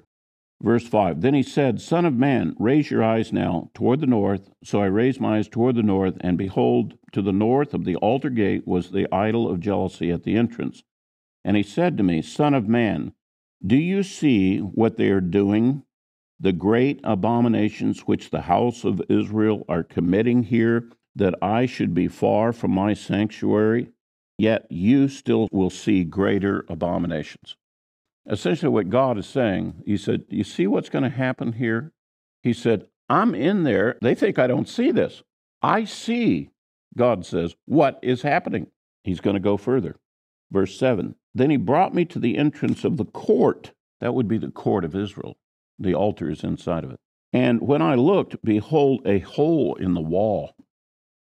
Verse 0.62 0.86
5 0.86 1.22
Then 1.22 1.34
he 1.34 1.44
said, 1.44 1.80
Son 1.80 2.06
of 2.06 2.16
man, 2.16 2.54
raise 2.60 2.92
your 2.92 3.01
eyes 3.01 3.32
now 3.32 3.72
toward 3.74 4.01
the 4.01 4.08
north. 4.08 4.50
So 4.63 4.82
I 4.82 4.88
raised 4.88 5.22
my 5.22 5.38
eyes 5.38 5.48
toward 5.48 5.75
the 5.75 5.84
north, 5.84 6.18
and 6.20 6.38
behold, 6.38 6.98
to 7.13 7.22
the 7.22 7.32
north 7.32 7.74
of 7.74 7.86
the 7.86 7.96
altar 7.98 8.30
gate 8.30 8.68
was 8.68 8.92
the 8.92 9.08
idol 9.13 9.50
of 9.50 9.62
jealousy 9.62 10.12
at 10.12 10.24
the 10.24 10.36
entrance. 10.36 10.84
And 11.46 11.56
he 11.56 11.63
said 11.63 11.98
to 11.98 12.04
me, 12.04 12.22
Son 12.22 12.54
of 12.54 12.68
man, 12.68 13.13
do 13.66 13.78
you 13.78 14.04
see 14.04 14.60
what 14.60 14.98
they 14.98 15.10
are 15.10 15.22
doing? 15.22 15.84
The 16.42 16.54
great 16.54 17.00
abominations 17.04 18.01
which 18.01 18.30
the 18.30 18.42
house 18.42 18.84
of 18.84 19.01
Israel 19.10 19.66
are 19.70 19.84
committing 19.84 20.44
here, 20.44 20.89
that 21.16 21.36
I 21.42 21.66
should 21.66 21.94
be 21.94 22.08
far 22.08 22.54
from 22.54 22.72
my 22.72 22.94
sanctuary? 22.94 23.92
Yet 24.38 24.68
you 24.70 25.08
still 25.08 25.48
will 25.51 25.70
see 25.70 26.04
greater 26.04 26.66
abominations 26.70 27.56
essentially 28.30 28.70
what 28.70 28.90
God 28.90 29.18
is 29.18 29.28
saying. 29.28 29.84
He 29.86 29.98
said, 29.98 30.24
You 30.30 30.44
see 30.44 30.68
what's 30.68 30.90
going 30.90 31.04
to 31.04 31.10
happen 31.10 31.54
here? 31.54 31.92
He 32.44 32.54
said, 32.54 32.88
I'm 33.10 33.34
in 33.34 33.64
there. 33.64 33.98
They 34.02 34.16
think 34.16 34.38
I 34.38 34.48
don't 34.48 34.70
see 34.70 34.92
this. 34.92 35.24
I 35.62 35.84
see, 35.84 36.52
God 36.96 37.26
says, 37.26 37.56
what 37.66 38.00
is 38.02 38.22
happening. 38.22 38.68
He's 39.04 39.20
going 39.20 39.34
to 39.34 39.42
go 39.42 39.58
further. 39.58 39.98
Verse 40.52 40.78
7 40.78 41.16
Then 41.34 41.50
he 41.50 41.58
brought 41.58 41.94
me 41.94 42.06
to 42.06 42.20
the 42.20 42.38
entrance 42.38 42.84
of 42.84 42.98
the 42.98 43.06
court. 43.06 43.72
That 44.00 44.14
would 44.14 44.28
be 44.28 44.38
the 44.38 44.52
court 44.52 44.86
of 44.86 44.96
Israel. 44.96 45.38
The 45.78 45.94
altar 45.94 46.30
is 46.30 46.44
inside 46.44 46.84
of 46.84 46.92
it. 46.92 47.00
And 47.34 47.62
when 47.62 47.82
I 47.82 47.96
looked, 47.96 48.44
behold, 48.44 49.02
a 49.06 49.20
hole 49.20 49.76
in 49.76 49.94
the 49.94 50.02
wall. 50.02 50.54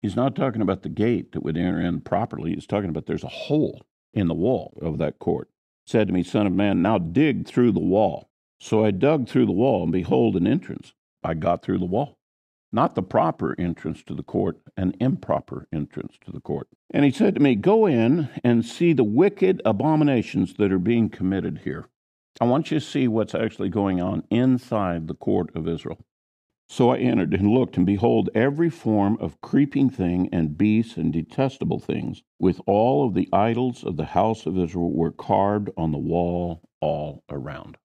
He's 0.03 0.17
not 0.17 0.35
talking 0.35 0.63
about 0.63 0.83
the 0.83 0.89
gate 0.89 1.33
that 1.33 1.43
would 1.43 1.59
enter 1.59 1.81
in 1.81 2.01
properly. 2.01 2.55
He's 2.55 2.67
talking 2.67 2.89
about 2.89 3.07
there's 3.07 3.25
a 3.25 3.29
hole 3.29 3.85
in 4.15 4.29
the 4.29 4.35
wall 4.35 4.79
of 4.83 4.99
that 4.99 5.19
court 5.19 5.51
said 5.91 6.07
to 6.07 6.15
me, 6.15 6.23
Son 6.23 6.47
of 6.47 6.53
man, 6.53 6.81
now 6.81 6.99
dig 6.99 7.47
through 7.47 7.73
the 7.73 7.81
wall. 7.81 8.31
So 8.61 8.85
I 8.85 8.93
dug 8.93 9.29
through 9.29 9.47
the 9.47 9.53
wall, 9.53 9.83
and 9.83 9.93
behold, 9.93 10.37
an 10.37 10.47
entrance. 10.47 10.93
I 11.25 11.35
got 11.35 11.63
through 11.63 11.79
the 11.79 11.85
wall. 11.85 12.17
Not 12.73 12.95
the 12.95 13.03
proper 13.03 13.57
entrance 13.59 14.03
to 14.05 14.15
the 14.15 14.23
court, 14.23 14.61
an 14.77 14.95
improper 15.01 15.67
entrance 15.73 16.17
to 16.25 16.31
the 16.31 16.41
court. 16.41 16.69
And 16.93 17.05
he 17.05 17.11
said 17.11 17.35
to 17.35 17.41
me, 17.41 17.57
Go 17.57 17.87
in 17.87 18.29
and 18.45 18.65
see 18.65 18.93
the 18.93 19.03
wicked 19.03 19.61
abominations 19.65 20.55
that 20.55 20.71
are 20.71 20.79
being 20.79 21.09
committed 21.09 21.63
here. 21.65 21.89
I 22.41 22.45
want 22.45 22.71
you 22.71 22.79
to 22.79 22.85
see 22.85 23.09
what's 23.09 23.35
actually 23.35 23.71
going 23.71 24.01
on 24.01 24.23
inside 24.31 25.09
the 25.09 25.15
court 25.15 25.51
of 25.57 25.67
Israel. 25.67 25.99
So 26.73 26.91
I 26.91 26.99
entered 26.99 27.35
and 27.35 27.49
looked, 27.49 27.77
and 27.77 27.85
behold, 27.85 28.31
every 28.33 28.71
form 28.71 29.19
of 29.19 29.41
creeping 29.41 29.91
thing 29.91 30.29
and 30.31 30.57
beast 30.57 30.97
and 30.97 31.12
detestable 31.12 31.81
things, 31.81 32.23
with 32.39 32.61
all 32.65 33.05
of 33.05 33.12
the 33.12 33.29
idols 33.33 33.83
of 33.83 33.97
the 33.97 34.05
house 34.05 34.47
of 34.47 34.57
Israel, 34.57 34.93
were 34.93 35.11
carved 35.11 35.71
on 35.77 35.91
the 35.91 35.99
wall 35.99 36.62
all 36.81 37.25
around. 37.29 37.77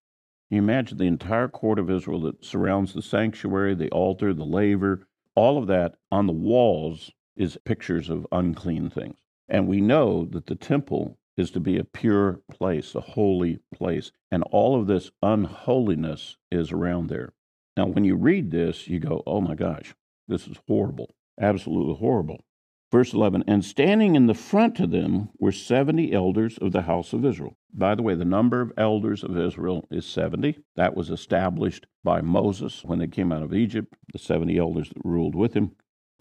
You 0.51 0.59
imagine 0.59 0.99
the 0.99 1.07
entire 1.07 1.47
court 1.47 1.79
of 1.79 1.89
Israel 1.89 2.21
that 2.21 2.45
surrounds 2.45 2.93
the 2.93 3.01
sanctuary, 3.01 3.73
the 3.73 3.89
altar, 3.89 4.35
the 4.35 4.45
laver, 4.45 5.07
all 5.33 5.57
of 5.57 5.65
that 5.65 5.95
on 6.11 6.27
the 6.27 6.33
walls 6.33 7.11
is 7.35 7.57
pictures 7.65 8.07
of 8.07 8.27
unclean 8.31 8.91
things. 8.91 9.17
And 9.49 9.67
we 9.67 9.81
know 9.81 10.25
that 10.25 10.45
the 10.45 10.53
temple 10.53 11.17
is 11.35 11.49
to 11.51 11.59
be 11.59 11.79
a 11.79 11.83
pure 11.83 12.41
place, 12.51 12.93
a 12.93 13.01
holy 13.01 13.57
place. 13.73 14.11
And 14.29 14.43
all 14.51 14.79
of 14.79 14.85
this 14.85 15.09
unholiness 15.23 16.37
is 16.51 16.71
around 16.71 17.07
there. 17.07 17.33
Now, 17.77 17.87
when 17.87 18.05
you 18.05 18.15
read 18.15 18.51
this, 18.51 18.87
you 18.87 18.99
go, 18.99 19.21
oh 19.27 19.41
my 19.41 19.55
gosh, 19.55 19.93
this 20.27 20.47
is 20.47 20.57
horrible, 20.67 21.15
absolutely 21.39 21.95
horrible. 21.95 22.43
Verse 22.91 23.13
11, 23.13 23.43
and 23.47 23.65
standing 23.65 24.15
in 24.15 24.27
the 24.27 24.33
front 24.33 24.79
of 24.79 24.91
them 24.91 25.29
were 25.39 25.51
70 25.51 26.13
elders 26.13 26.57
of 26.59 26.71
the 26.71 26.83
house 26.83 27.11
of 27.11 27.25
Israel. 27.25 27.57
By 27.73 27.95
the 27.95 28.03
way, 28.03 28.15
the 28.15 28.23
number 28.23 28.61
of 28.61 28.71
elders 28.77 29.23
of 29.23 29.37
Israel 29.37 29.85
is 29.91 30.05
70. 30.05 30.59
That 30.77 30.95
was 30.95 31.09
established 31.09 31.87
by 32.03 32.21
Moses 32.21 32.83
when 32.85 32.99
they 32.99 33.07
came 33.07 33.33
out 33.33 33.43
of 33.43 33.53
Egypt, 33.53 33.93
the 34.13 34.19
70 34.19 34.57
elders 34.57 34.89
that 34.89 35.01
ruled 35.03 35.35
with 35.35 35.55
him. 35.55 35.71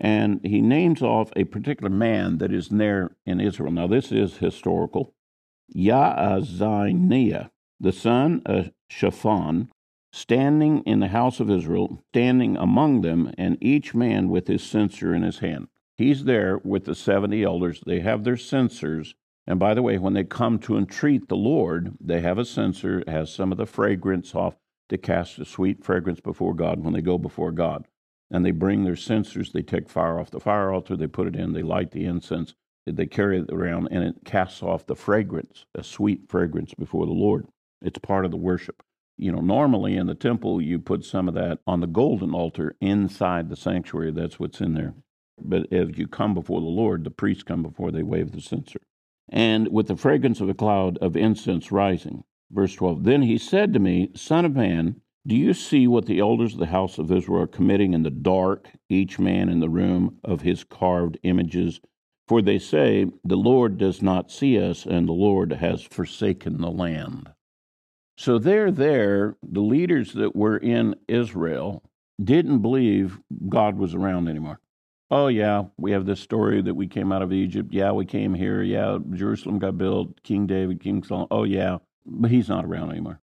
And 0.00 0.40
he 0.42 0.60
names 0.60 1.02
off 1.02 1.30
a 1.36 1.44
particular 1.44 1.90
man 1.90 2.38
that 2.38 2.52
is 2.52 2.68
there 2.68 3.14
in 3.24 3.40
Israel. 3.40 3.70
Now, 3.70 3.86
this 3.86 4.10
is 4.10 4.38
historical. 4.38 5.14
Yaazaniah, 5.76 7.50
the 7.78 7.92
son 7.92 8.42
of 8.44 8.72
Shaphan, 8.88 9.68
standing 10.14 10.80
in 10.82 11.00
the 11.00 11.08
house 11.08 11.40
of 11.40 11.50
Israel, 11.50 12.00
standing 12.12 12.56
among 12.56 13.00
them, 13.00 13.32
and 13.36 13.58
each 13.60 13.96
man 13.96 14.28
with 14.28 14.46
his 14.46 14.62
censer 14.62 15.12
in 15.12 15.24
his 15.24 15.40
hand. 15.40 15.66
He's 15.96 16.22
there 16.22 16.60
with 16.62 16.84
the 16.84 16.94
70 16.94 17.42
elders. 17.42 17.82
They 17.84 17.98
have 17.98 18.22
their 18.22 18.36
censers. 18.36 19.16
And 19.44 19.58
by 19.58 19.74
the 19.74 19.82
way, 19.82 19.98
when 19.98 20.14
they 20.14 20.22
come 20.22 20.60
to 20.60 20.76
entreat 20.76 21.28
the 21.28 21.36
Lord, 21.36 21.96
they 22.00 22.20
have 22.20 22.38
a 22.38 22.44
censer, 22.44 23.00
it 23.00 23.08
has 23.08 23.34
some 23.34 23.50
of 23.50 23.58
the 23.58 23.66
fragrance 23.66 24.36
off 24.36 24.56
to 24.88 24.98
cast 24.98 25.40
a 25.40 25.44
sweet 25.44 25.84
fragrance 25.84 26.20
before 26.20 26.54
God 26.54 26.84
when 26.84 26.94
they 26.94 27.02
go 27.02 27.18
before 27.18 27.50
God. 27.50 27.86
And 28.30 28.46
they 28.46 28.52
bring 28.52 28.84
their 28.84 28.96
censers, 28.96 29.50
they 29.50 29.62
take 29.62 29.88
fire 29.88 30.20
off 30.20 30.30
the 30.30 30.38
fire 30.38 30.70
altar, 30.72 30.96
they 30.96 31.08
put 31.08 31.26
it 31.26 31.34
in, 31.34 31.52
they 31.52 31.62
light 31.62 31.90
the 31.90 32.04
incense, 32.04 32.54
they 32.86 33.06
carry 33.06 33.40
it 33.40 33.52
around, 33.52 33.88
and 33.90 34.04
it 34.04 34.24
casts 34.24 34.62
off 34.62 34.86
the 34.86 34.94
fragrance, 34.94 35.66
a 35.74 35.82
sweet 35.82 36.28
fragrance 36.28 36.72
before 36.72 37.04
the 37.04 37.12
Lord. 37.12 37.48
It's 37.82 37.98
part 37.98 38.24
of 38.24 38.30
the 38.30 38.36
worship. 38.36 38.82
You 39.16 39.32
know, 39.32 39.40
normally 39.40 39.96
in 39.96 40.06
the 40.06 40.14
temple, 40.14 40.60
you 40.60 40.78
put 40.78 41.04
some 41.04 41.28
of 41.28 41.34
that 41.34 41.60
on 41.66 41.80
the 41.80 41.86
golden 41.86 42.34
altar 42.34 42.76
inside 42.80 43.48
the 43.48 43.56
sanctuary. 43.56 44.10
That's 44.10 44.40
what's 44.40 44.60
in 44.60 44.74
there. 44.74 44.94
But 45.40 45.72
as 45.72 45.98
you 45.98 46.06
come 46.08 46.34
before 46.34 46.60
the 46.60 46.66
Lord, 46.66 47.04
the 47.04 47.10
priests 47.10 47.42
come 47.42 47.62
before 47.62 47.90
they 47.90 48.02
wave 48.02 48.32
the 48.32 48.40
censer. 48.40 48.80
And 49.28 49.68
with 49.68 49.88
the 49.88 49.96
fragrance 49.96 50.40
of 50.40 50.48
a 50.48 50.54
cloud 50.54 50.98
of 50.98 51.16
incense 51.16 51.72
rising. 51.72 52.24
Verse 52.50 52.74
12 52.74 53.04
Then 53.04 53.22
he 53.22 53.38
said 53.38 53.72
to 53.72 53.78
me, 53.78 54.10
Son 54.14 54.44
of 54.44 54.54
man, 54.54 55.00
do 55.26 55.34
you 55.34 55.54
see 55.54 55.86
what 55.86 56.06
the 56.06 56.18
elders 56.18 56.52
of 56.52 56.58
the 56.58 56.66
house 56.66 56.98
of 56.98 57.10
Israel 57.10 57.42
are 57.42 57.46
committing 57.46 57.94
in 57.94 58.02
the 58.02 58.10
dark, 58.10 58.68
each 58.90 59.18
man 59.18 59.48
in 59.48 59.60
the 59.60 59.70
room 59.70 60.18
of 60.22 60.42
his 60.42 60.64
carved 60.64 61.18
images? 61.22 61.80
For 62.28 62.42
they 62.42 62.58
say, 62.58 63.06
The 63.24 63.36
Lord 63.36 63.78
does 63.78 64.02
not 64.02 64.30
see 64.30 64.58
us, 64.58 64.84
and 64.84 65.08
the 65.08 65.12
Lord 65.12 65.52
has 65.52 65.82
forsaken 65.82 66.58
the 66.58 66.70
land. 66.70 67.30
So 68.16 68.38
they're 68.38 68.70
there, 68.70 69.36
the 69.42 69.60
leaders 69.60 70.12
that 70.12 70.36
were 70.36 70.56
in 70.56 70.94
Israel 71.08 71.82
didn't 72.22 72.60
believe 72.60 73.18
God 73.48 73.76
was 73.76 73.94
around 73.94 74.28
anymore. 74.28 74.60
Oh, 75.10 75.26
yeah, 75.26 75.64
we 75.76 75.92
have 75.92 76.06
this 76.06 76.20
story 76.20 76.62
that 76.62 76.74
we 76.74 76.86
came 76.86 77.12
out 77.12 77.22
of 77.22 77.32
Egypt. 77.32 77.72
Yeah, 77.72 77.92
we 77.92 78.06
came 78.06 78.34
here. 78.34 78.62
Yeah, 78.62 78.98
Jerusalem 79.12 79.58
got 79.58 79.76
built. 79.76 80.22
King 80.22 80.46
David, 80.46 80.80
King 80.80 81.02
Solomon. 81.02 81.28
Oh, 81.30 81.44
yeah, 81.44 81.78
but 82.06 82.30
he's 82.30 82.48
not 82.48 82.64
around 82.64 82.90
anymore. 82.90 83.20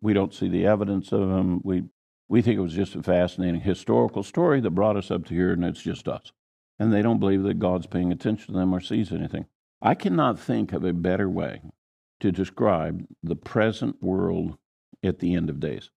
We 0.00 0.12
don't 0.12 0.34
see 0.34 0.48
the 0.48 0.66
evidence 0.66 1.10
of 1.12 1.22
him. 1.22 1.60
We, 1.64 1.84
we 2.28 2.42
think 2.42 2.58
it 2.58 2.62
was 2.62 2.74
just 2.74 2.94
a 2.94 3.02
fascinating 3.02 3.62
historical 3.62 4.22
story 4.22 4.60
that 4.60 4.70
brought 4.70 4.96
us 4.96 5.10
up 5.10 5.24
to 5.26 5.34
here, 5.34 5.52
and 5.52 5.64
it's 5.64 5.82
just 5.82 6.06
us. 6.06 6.32
And 6.78 6.92
they 6.92 7.02
don't 7.02 7.20
believe 7.20 7.42
that 7.44 7.58
God's 7.58 7.86
paying 7.86 8.12
attention 8.12 8.52
to 8.52 8.58
them 8.58 8.74
or 8.74 8.80
sees 8.80 9.12
anything. 9.12 9.46
I 9.80 9.94
cannot 9.94 10.38
think 10.38 10.72
of 10.72 10.84
a 10.84 10.92
better 10.92 11.28
way 11.28 11.62
to 12.20 12.32
describe 12.32 13.04
the 13.22 13.36
present 13.36 14.02
world 14.02 14.56
at 15.02 15.18
the 15.18 15.34
end 15.34 15.50
of 15.50 15.60
days. 15.60 15.90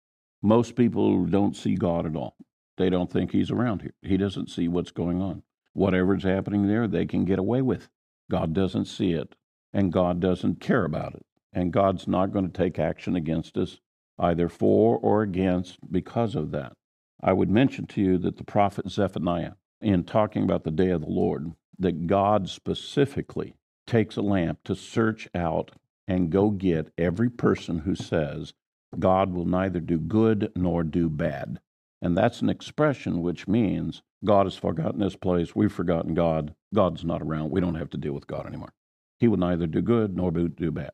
Most 0.41 0.75
people 0.75 1.25
don't 1.25 1.55
see 1.55 1.75
God 1.75 2.05
at 2.05 2.15
all. 2.15 2.35
They 2.77 2.89
don't 2.89 3.11
think 3.11 3.31
He's 3.31 3.51
around 3.51 3.81
here. 3.81 3.93
He 4.01 4.17
doesn't 4.17 4.49
see 4.49 4.67
what's 4.67 4.91
going 4.91 5.21
on. 5.21 5.43
Whatever's 5.73 6.23
happening 6.23 6.67
there, 6.67 6.87
they 6.87 7.05
can 7.05 7.25
get 7.25 7.39
away 7.39 7.61
with. 7.61 7.89
God 8.29 8.53
doesn't 8.53 8.85
see 8.85 9.11
it, 9.11 9.35
and 9.73 9.93
God 9.93 10.19
doesn't 10.19 10.59
care 10.59 10.85
about 10.85 11.15
it. 11.15 11.25
And 11.53 11.71
God's 11.71 12.07
not 12.07 12.33
going 12.33 12.49
to 12.49 12.57
take 12.57 12.79
action 12.79 13.15
against 13.15 13.57
us, 13.57 13.79
either 14.19 14.49
for 14.49 14.97
or 14.97 15.21
against, 15.21 15.91
because 15.91 16.35
of 16.35 16.51
that. 16.51 16.73
I 17.21 17.33
would 17.33 17.49
mention 17.49 17.87
to 17.87 18.01
you 18.01 18.17
that 18.19 18.37
the 18.37 18.43
prophet 18.43 18.89
Zephaniah, 18.89 19.53
in 19.81 20.03
talking 20.03 20.43
about 20.43 20.63
the 20.63 20.71
day 20.71 20.89
of 20.89 21.01
the 21.01 21.07
Lord, 21.07 21.53
that 21.79 22.07
God 22.07 22.49
specifically 22.49 23.55
takes 23.87 24.17
a 24.17 24.21
lamp 24.21 24.59
to 24.65 24.75
search 24.75 25.27
out 25.33 25.71
and 26.07 26.31
go 26.31 26.49
get 26.49 26.91
every 26.97 27.29
person 27.29 27.79
who 27.79 27.95
says, 27.95 28.53
God 28.97 29.33
will 29.33 29.45
neither 29.45 29.79
do 29.79 29.97
good 29.97 30.51
nor 30.55 30.83
do 30.83 31.09
bad. 31.09 31.59
And 32.01 32.17
that's 32.17 32.41
an 32.41 32.49
expression 32.49 33.21
which 33.21 33.47
means 33.47 34.03
God 34.23 34.45
has 34.45 34.55
forgotten 34.55 34.99
this 34.99 35.15
place. 35.15 35.55
We've 35.55 35.71
forgotten 35.71 36.13
God. 36.13 36.53
God's 36.73 37.03
not 37.03 37.21
around. 37.21 37.51
We 37.51 37.61
don't 37.61 37.75
have 37.75 37.89
to 37.91 37.97
deal 37.97 38.13
with 38.13 38.27
God 38.27 38.45
anymore. 38.45 38.73
He 39.19 39.27
will 39.27 39.37
neither 39.37 39.67
do 39.67 39.81
good 39.81 40.15
nor 40.15 40.31
do 40.31 40.71
bad. 40.71 40.91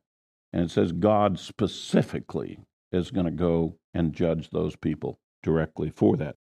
And 0.53 0.63
it 0.63 0.71
says 0.71 0.91
God 0.91 1.39
specifically 1.39 2.59
is 2.91 3.11
going 3.11 3.25
to 3.25 3.31
go 3.31 3.77
and 3.93 4.13
judge 4.13 4.49
those 4.49 4.75
people 4.75 5.19
directly 5.43 5.89
for 5.89 6.17
that. 6.17 6.35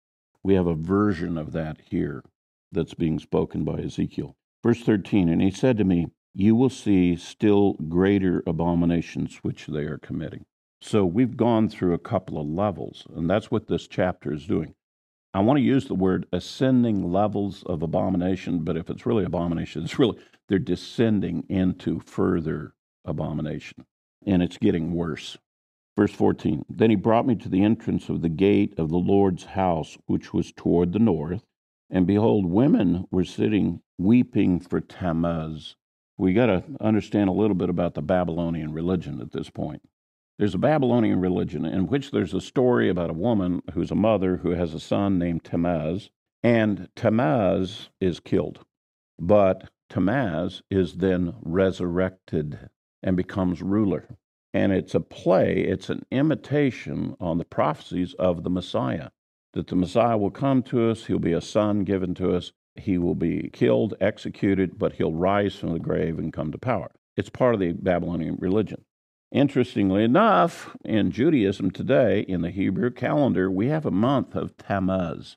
We 0.43 0.55
have 0.55 0.67
a 0.67 0.75
version 0.75 1.37
of 1.37 1.51
that 1.53 1.77
here 1.89 2.23
that's 2.71 2.93
being 2.93 3.19
spoken 3.19 3.63
by 3.63 3.79
Ezekiel. 3.79 4.35
Verse 4.63 4.81
13, 4.81 5.29
and 5.29 5.41
he 5.41 5.51
said 5.51 5.77
to 5.77 5.83
me, 5.83 6.07
you 6.39 6.55
will 6.55 6.69
see 6.69 7.15
still 7.15 7.73
greater 7.89 8.43
abominations 8.45 9.39
which 9.41 9.65
they 9.65 9.85
are 9.85 9.97
committing. 9.97 10.45
So 10.79 11.03
we've 11.03 11.35
gone 11.35 11.67
through 11.67 11.95
a 11.95 11.99
couple 11.99 12.39
of 12.39 12.45
levels, 12.45 13.07
and 13.15 13.27
that's 13.27 13.49
what 13.49 13.65
this 13.65 13.87
chapter 13.87 14.31
is 14.31 14.45
doing. 14.45 14.75
I 15.33 15.39
want 15.39 15.57
to 15.57 15.63
use 15.63 15.87
the 15.87 15.95
word 15.95 16.27
ascending 16.31 17.11
levels 17.11 17.63
of 17.65 17.81
abomination, 17.81 18.59
but 18.59 18.77
if 18.77 18.87
it's 18.91 19.07
really 19.07 19.25
abomination, 19.25 19.83
it's 19.85 19.97
really 19.97 20.19
they're 20.47 20.59
descending 20.59 21.43
into 21.49 21.99
further 22.01 22.75
abomination, 23.03 23.85
and 24.23 24.43
it's 24.43 24.57
getting 24.57 24.93
worse. 24.93 25.39
Verse 25.95 26.13
14 26.13 26.65
Then 26.69 26.91
he 26.91 26.95
brought 26.95 27.25
me 27.25 27.33
to 27.33 27.49
the 27.49 27.63
entrance 27.63 28.09
of 28.09 28.21
the 28.21 28.29
gate 28.29 28.75
of 28.77 28.89
the 28.89 28.99
Lord's 28.99 29.45
house, 29.45 29.97
which 30.05 30.35
was 30.35 30.51
toward 30.51 30.93
the 30.93 30.99
north. 30.99 31.41
And 31.89 32.05
behold, 32.05 32.45
women 32.45 33.07
were 33.09 33.23
sitting 33.23 33.81
weeping 33.97 34.59
for 34.59 34.81
Tammuz. 34.81 35.75
We 36.17 36.33
got 36.33 36.47
to 36.47 36.63
understand 36.81 37.29
a 37.29 37.33
little 37.33 37.55
bit 37.55 37.69
about 37.69 37.93
the 37.93 38.01
Babylonian 38.01 38.73
religion 38.73 39.21
at 39.21 39.31
this 39.31 39.49
point. 39.49 39.81
There's 40.39 40.55
a 40.55 40.59
Babylonian 40.59 41.19
religion 41.19 41.65
in 41.65 41.87
which 41.87 42.11
there's 42.11 42.33
a 42.33 42.41
story 42.41 42.89
about 42.89 43.09
a 43.09 43.13
woman 43.13 43.61
who's 43.73 43.91
a 43.91 43.95
mother 43.95 44.37
who 44.37 44.51
has 44.51 44.73
a 44.73 44.79
son 44.79 45.17
named 45.17 45.43
Tammuz, 45.43 46.09
and 46.43 46.89
Tammuz 46.95 47.89
is 47.99 48.19
killed. 48.19 48.65
But 49.19 49.69
Tammuz 49.89 50.61
is 50.69 50.95
then 50.95 51.35
resurrected 51.41 52.69
and 53.01 53.17
becomes 53.17 53.61
ruler. 53.61 54.17
And 54.53 54.71
it's 54.71 54.95
a 54.95 54.99
play, 54.99 55.57
it's 55.57 55.89
an 55.89 56.05
imitation 56.11 57.15
on 57.19 57.37
the 57.37 57.45
prophecies 57.45 58.13
of 58.15 58.43
the 58.43 58.49
Messiah 58.49 59.09
that 59.53 59.67
the 59.67 59.75
Messiah 59.75 60.17
will 60.17 60.29
come 60.29 60.61
to 60.61 60.89
us, 60.89 61.05
he'll 61.05 61.17
be 61.17 61.33
a 61.33 61.41
son 61.41 61.83
given 61.83 62.13
to 62.13 62.35
us, 62.35 62.51
he 62.81 62.97
will 62.97 63.15
be 63.15 63.49
killed, 63.51 63.93
executed, 63.99 64.77
but 64.77 64.93
he'll 64.93 65.13
rise 65.13 65.55
from 65.55 65.73
the 65.73 65.79
grave 65.79 66.19
and 66.19 66.33
come 66.33 66.51
to 66.51 66.57
power. 66.57 66.91
It's 67.15 67.29
part 67.29 67.53
of 67.53 67.59
the 67.59 67.73
Babylonian 67.73 68.37
religion. 68.39 68.85
Interestingly 69.31 70.03
enough, 70.03 70.75
in 70.85 71.11
Judaism 71.11 71.71
today, 71.71 72.21
in 72.21 72.41
the 72.41 72.51
Hebrew 72.51 72.91
calendar, 72.91 73.51
we 73.51 73.67
have 73.67 73.85
a 73.85 73.91
month 73.91 74.35
of 74.35 74.55
Tammuz 74.55 75.35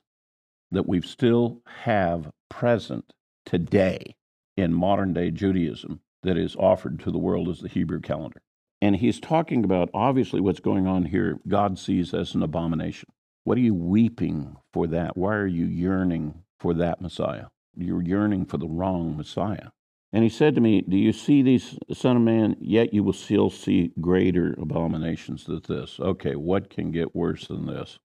that 0.71 0.87
we 0.87 1.01
still 1.01 1.61
have 1.83 2.31
present 2.49 3.13
today 3.45 4.15
in 4.55 4.73
modern 4.73 5.13
day 5.13 5.31
Judaism 5.31 5.99
that 6.23 6.37
is 6.37 6.55
offered 6.55 6.99
to 6.99 7.11
the 7.11 7.17
world 7.17 7.49
as 7.49 7.59
the 7.59 7.67
Hebrew 7.67 7.99
calendar. 7.99 8.41
And 8.81 8.95
he's 8.95 9.19
talking 9.19 9.63
about 9.63 9.89
obviously 9.93 10.39
what's 10.39 10.59
going 10.59 10.87
on 10.87 11.05
here, 11.05 11.39
God 11.47 11.77
sees 11.77 12.13
as 12.13 12.33
an 12.33 12.43
abomination. 12.43 13.09
What 13.43 13.57
are 13.57 13.61
you 13.61 13.73
weeping 13.73 14.55
for 14.71 14.87
that? 14.87 15.17
Why 15.17 15.35
are 15.35 15.47
you 15.47 15.65
yearning 15.65 16.43
for 16.61 16.75
that 16.75 17.01
Messiah? 17.01 17.47
You're 17.75 18.03
yearning 18.03 18.45
for 18.45 18.57
the 18.57 18.67
wrong 18.67 19.17
Messiah. 19.17 19.69
And 20.13 20.23
he 20.23 20.29
said 20.29 20.53
to 20.55 20.61
me, 20.61 20.81
Do 20.81 20.95
you 20.95 21.11
see 21.11 21.41
these, 21.41 21.77
Son 21.91 22.17
of 22.17 22.21
Man? 22.21 22.55
Yet 22.59 22.93
you 22.93 23.03
will 23.03 23.13
still 23.13 23.49
see 23.49 23.93
greater 23.99 24.53
abominations 24.61 25.45
than 25.45 25.61
this. 25.67 25.99
Okay, 25.99 26.35
what 26.35 26.69
can 26.69 26.91
get 26.91 27.15
worse 27.15 27.47
than 27.47 27.65
this? 27.65 27.97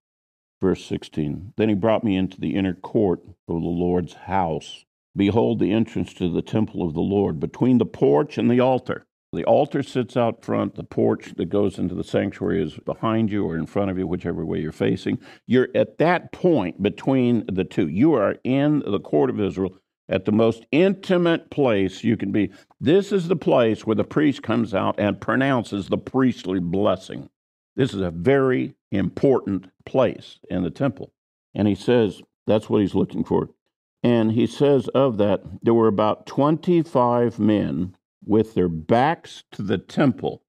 Verse 0.63 0.85
16 0.87 1.53
Then 1.57 1.69
he 1.69 1.75
brought 1.75 2.05
me 2.05 2.17
into 2.17 2.41
the 2.41 2.55
inner 2.55 2.75
court 2.75 3.21
of 3.27 3.61
the 3.61 3.69
Lord's 3.69 4.15
house. 4.15 4.85
Behold, 5.15 5.59
the 5.59 5.73
entrance 5.73 6.15
to 6.15 6.31
the 6.31 6.43
temple 6.43 6.87
of 6.87 6.95
the 6.95 7.01
Lord, 7.01 7.41
between 7.41 7.79
the 7.79 7.87
porch 7.87 8.39
and 8.39 8.51
the 8.51 8.61
altar. 8.61 9.07
The 9.37 9.45
altar 9.45 9.83
sits 9.83 10.17
out 10.17 10.43
front. 10.43 10.75
The 10.75 10.83
porch 10.83 11.35
that 11.37 11.51
goes 11.51 11.79
into 11.79 11.95
the 11.95 12.03
sanctuary 12.03 12.63
is 12.63 12.79
behind 12.85 13.31
you 13.31 13.45
or 13.45 13.57
in 13.57 13.67
front 13.67 13.91
of 13.91 13.99
you, 13.99 14.07
whichever 14.07 14.45
way 14.47 14.61
you're 14.61 14.73
facing. 14.73 15.19
You're 15.47 15.69
at 15.75 15.99
that 15.99 16.33
point 16.33 16.83
between 16.83 17.45
the 17.47 17.65
two. 17.65 17.87
You 17.87 18.15
are 18.15 18.37
in 18.45 18.83
the 18.87 18.99
court 18.99 19.29
of 19.29 19.39
Israel 19.39 19.79
at 20.09 20.25
the 20.25 20.33
most 20.33 20.65
intimate 20.73 21.51
place 21.51 22.03
you 22.03 22.17
can 22.17 22.33
be. 22.33 22.51
This 22.81 23.13
is 23.13 23.29
the 23.29 23.37
place 23.37 23.85
where 23.85 23.97
the 23.97 24.05
priest 24.05 24.43
comes 24.43 24.73
out 24.73 24.99
and 24.99 25.21
pronounces 25.21 25.89
the 25.89 25.99
priestly 25.99 26.59
blessing. 26.59 27.29
This 27.75 27.93
is 27.93 28.01
a 28.01 28.11
very 28.11 28.75
important 28.91 29.67
place 29.85 30.39
in 30.49 30.63
the 30.63 30.71
temple. 30.71 31.13
And 31.55 31.69
he 31.69 31.75
says 31.75 32.23
that's 32.47 32.71
what 32.71 32.81
he's 32.81 32.95
looking 32.95 33.25
for. 33.25 33.51
And 34.03 34.33
he 34.33 34.47
says 34.47 34.89
of 34.89 35.19
that, 35.19 35.43
there 35.63 35.75
were 35.75 35.89
about 35.89 36.27
25 36.27 37.39
men 37.39 37.97
with 38.27 38.55
their 38.55 38.69
backs 38.69 39.45
to 39.53 39.63
the 39.63 39.79
temple, 39.79 40.43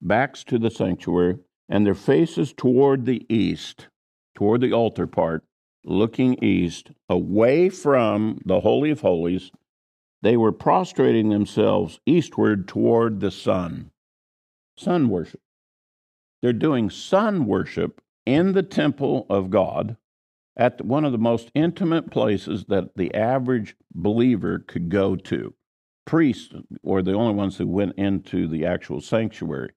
backs 0.00 0.44
to 0.44 0.58
the 0.58 0.70
sanctuary, 0.70 1.36
and 1.68 1.84
their 1.84 1.94
faces 1.94 2.52
toward 2.52 3.04
the 3.04 3.26
east, 3.28 3.88
toward 4.34 4.60
the 4.60 4.72
altar 4.72 5.06
part, 5.06 5.44
looking 5.84 6.42
east, 6.42 6.92
away 7.08 7.68
from 7.68 8.40
the 8.44 8.60
Holy 8.60 8.90
of 8.90 9.00
Holies. 9.00 9.50
They 10.22 10.36
were 10.36 10.52
prostrating 10.52 11.28
themselves 11.28 12.00
eastward 12.06 12.66
toward 12.68 13.20
the 13.20 13.30
sun. 13.30 13.90
Sun 14.78 15.08
worship. 15.08 15.40
They're 16.40 16.52
doing 16.52 16.88
sun 16.88 17.46
worship 17.46 18.00
in 18.24 18.52
the 18.52 18.62
temple 18.62 19.26
of 19.28 19.50
God 19.50 19.96
at 20.56 20.84
one 20.84 21.04
of 21.04 21.12
the 21.12 21.18
most 21.18 21.50
intimate 21.54 22.10
places 22.10 22.66
that 22.68 22.96
the 22.96 23.14
average 23.14 23.76
believer 23.92 24.58
could 24.58 24.88
go 24.88 25.16
to 25.16 25.54
priests 26.04 26.54
were 26.82 27.02
the 27.02 27.14
only 27.14 27.34
ones 27.34 27.56
who 27.56 27.66
went 27.66 27.96
into 27.96 28.46
the 28.48 28.66
actual 28.66 29.00
sanctuary. 29.00 29.70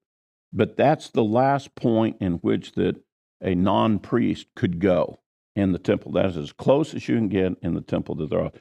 But 0.54 0.78
that's 0.78 1.10
the 1.10 1.24
last 1.24 1.76
point 1.76 2.18
in 2.20 2.34
which 2.36 2.74
that 2.74 3.02
a 3.42 3.56
non-priest 3.56 4.48
could 4.56 4.80
go 4.80 5.20
in 5.56 5.72
the 5.72 5.80
temple. 5.80 6.12
That 6.14 6.28
is 6.28 6.38
as 6.38 6.52
close 6.52 6.94
as 6.94 7.08
you 7.08 7.16
can 7.16 7.30
get 7.30 7.54
in 7.62 7.74
the 7.74 7.82
temple 7.82 8.16
that 8.16 8.30
they're. 8.30 8.52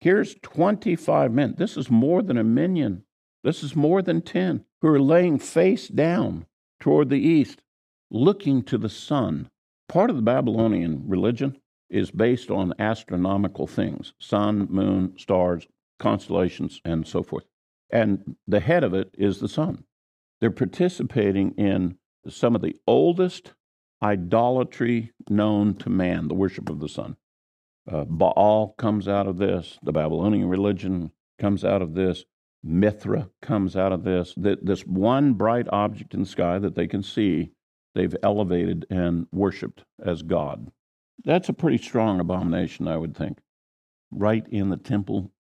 Here's 0.00 0.36
25 0.42 1.32
men. 1.32 1.54
This 1.58 1.76
is 1.76 1.90
more 1.90 2.22
than 2.22 2.38
a 2.38 2.44
minyan. 2.44 3.04
This 3.42 3.62
is 3.62 3.74
more 3.74 4.02
than 4.02 4.22
10 4.22 4.64
who 4.80 4.88
are 4.88 5.00
laying 5.00 5.38
face 5.38 5.88
down 5.88 6.46
toward 6.80 7.08
the 7.08 7.20
east, 7.20 7.62
looking 8.10 8.62
to 8.64 8.78
the 8.78 8.88
sun. 8.88 9.50
Part 9.88 10.10
of 10.10 10.16
the 10.16 10.22
Babylonian 10.22 11.04
religion 11.06 11.58
is 11.90 12.10
based 12.10 12.50
on 12.50 12.74
astronomical 12.78 13.66
things 13.66 14.12
sun, 14.18 14.68
moon, 14.70 15.14
stars, 15.18 15.66
constellations, 15.98 16.80
and 16.84 17.06
so 17.06 17.22
forth. 17.22 17.44
And 17.90 18.36
the 18.46 18.60
head 18.60 18.84
of 18.84 18.94
it 18.94 19.14
is 19.14 19.40
the 19.40 19.48
sun. 19.48 19.84
They're 20.40 20.50
participating 20.50 21.52
in 21.52 21.96
some 22.28 22.54
of 22.54 22.62
the 22.62 22.76
oldest 22.86 23.54
idolatry 24.02 25.12
known 25.28 25.74
to 25.74 25.90
man, 25.90 26.28
the 26.28 26.34
worship 26.34 26.68
of 26.68 26.80
the 26.80 26.88
sun. 26.88 27.16
Uh, 27.90 28.04
Baal 28.04 28.74
comes 28.76 29.08
out 29.08 29.26
of 29.26 29.38
this, 29.38 29.78
the 29.82 29.92
Babylonian 29.92 30.48
religion 30.48 31.10
comes 31.38 31.64
out 31.64 31.82
of 31.82 31.94
this, 31.94 32.24
Mithra 32.62 33.30
comes 33.40 33.76
out 33.76 33.92
of 33.92 34.04
this. 34.04 34.34
This 34.36 34.84
one 34.86 35.34
bright 35.34 35.66
object 35.70 36.12
in 36.12 36.20
the 36.20 36.26
sky 36.26 36.58
that 36.58 36.74
they 36.74 36.86
can 36.86 37.02
see, 37.02 37.52
they've 37.94 38.16
elevated 38.22 38.84
and 38.90 39.26
worshiped 39.32 39.84
as 40.04 40.22
God. 40.22 40.70
That's 41.24 41.48
a 41.48 41.54
pretty 41.54 41.78
strong 41.78 42.20
abomination, 42.20 42.86
I 42.86 42.96
would 42.96 43.16
think. 43.16 43.38
Right 44.10 44.46
in 44.48 44.70
the 44.70 44.76
temple 44.76 45.32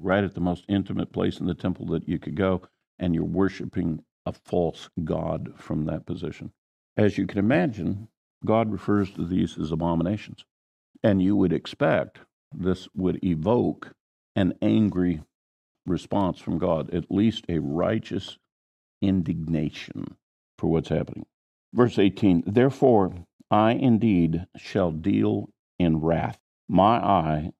right 0.00 0.24
at 0.24 0.34
the 0.34 0.40
most 0.40 0.64
intimate 0.68 1.12
place 1.12 1.38
in 1.38 1.46
the 1.46 1.54
temple 1.54 1.86
that 1.86 2.08
you 2.08 2.18
could 2.18 2.36
go, 2.36 2.62
and 2.98 3.14
you're 3.14 3.24
worshiping 3.24 4.02
a 4.24 4.32
false 4.32 4.88
God 5.04 5.52
from 5.56 5.84
that 5.86 6.06
position. 6.06 6.52
As 6.96 7.18
you 7.18 7.26
can 7.26 7.38
imagine, 7.38 8.08
God 8.44 8.70
refers 8.72 9.10
to 9.12 9.26
these 9.26 9.58
as 9.58 9.72
abominations. 9.72 10.44
And 11.02 11.22
you 11.22 11.36
would 11.36 11.52
expect 11.52 12.20
this 12.54 12.88
would 12.94 13.22
evoke 13.22 13.92
an 14.34 14.54
angry 14.62 15.22
response 15.84 16.38
from 16.38 16.58
God, 16.58 16.90
at 16.90 17.10
least 17.10 17.44
a 17.48 17.58
righteous 17.58 18.38
indignation 19.02 20.16
for 20.58 20.68
what's 20.68 20.88
happening. 20.88 21.26
Verse 21.72 21.98
18 21.98 22.44
Therefore, 22.46 23.12
I 23.50 23.72
indeed 23.72 24.46
shall 24.56 24.90
deal 24.90 25.50
in 25.78 26.00
wrath. 26.00 26.38
My 26.68 26.96
eye 26.96 27.52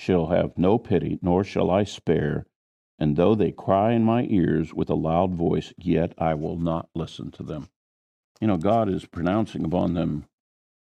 shall 0.00 0.28
have 0.28 0.56
no 0.56 0.78
pity, 0.78 1.18
nor 1.20 1.44
shall 1.44 1.70
I 1.70 1.84
spare. 1.84 2.46
And 2.98 3.16
though 3.16 3.34
they 3.34 3.52
cry 3.52 3.92
in 3.92 4.02
my 4.02 4.26
ears 4.30 4.72
with 4.72 4.88
a 4.88 4.94
loud 4.94 5.34
voice, 5.34 5.74
yet 5.76 6.14
I 6.16 6.32
will 6.34 6.56
not 6.56 6.88
listen 6.94 7.30
to 7.32 7.42
them. 7.42 7.68
You 8.40 8.48
know, 8.48 8.56
God 8.56 8.88
is 8.88 9.04
pronouncing 9.04 9.62
upon 9.62 9.92
them 9.92 10.24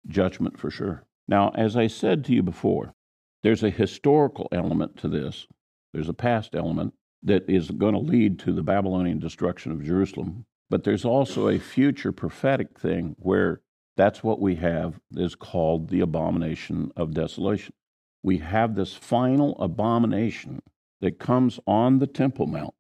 judgment 0.07 0.61
for 0.61 0.70
sure. 0.70 1.05
Now, 1.27 1.51
as 1.57 1.77
I 1.77 1.88
said 1.88 2.25
to 2.27 2.33
you 2.33 2.44
before, 2.44 2.94
there's 3.42 3.64
a 3.64 3.70
historical 3.70 4.49
element 4.53 4.96
to 4.99 5.09
this, 5.09 5.49
there's 5.92 6.09
a 6.09 6.14
past 6.14 6.55
element 6.55 6.94
that 7.20 7.51
is 7.51 7.73
going 7.73 7.94
to 7.94 8.01
lead 8.01 8.38
to 8.40 8.53
the 8.53 8.62
Babylonian 8.62 9.18
destruction 9.18 9.73
of 9.73 9.83
Jerusalem. 9.83 10.46
But 10.68 10.85
there's 10.85 11.05
also 11.05 11.49
a 11.49 11.59
future 11.59 12.12
prophetic 12.12 12.79
thing 12.79 13.16
where 13.18 13.61
that's 13.96 14.23
what 14.23 14.40
we 14.40 14.55
have 14.57 15.01
is 15.16 15.35
called 15.35 15.88
the 15.88 16.01
abomination 16.01 16.92
of 16.96 17.12
desolation 17.12 17.75
we 18.22 18.38
have 18.38 18.74
this 18.74 18.94
final 18.94 19.61
abomination 19.61 20.62
that 21.00 21.18
comes 21.18 21.59
on 21.66 21.98
the 21.98 22.06
Temple 22.06 22.46
Mount 22.46 22.74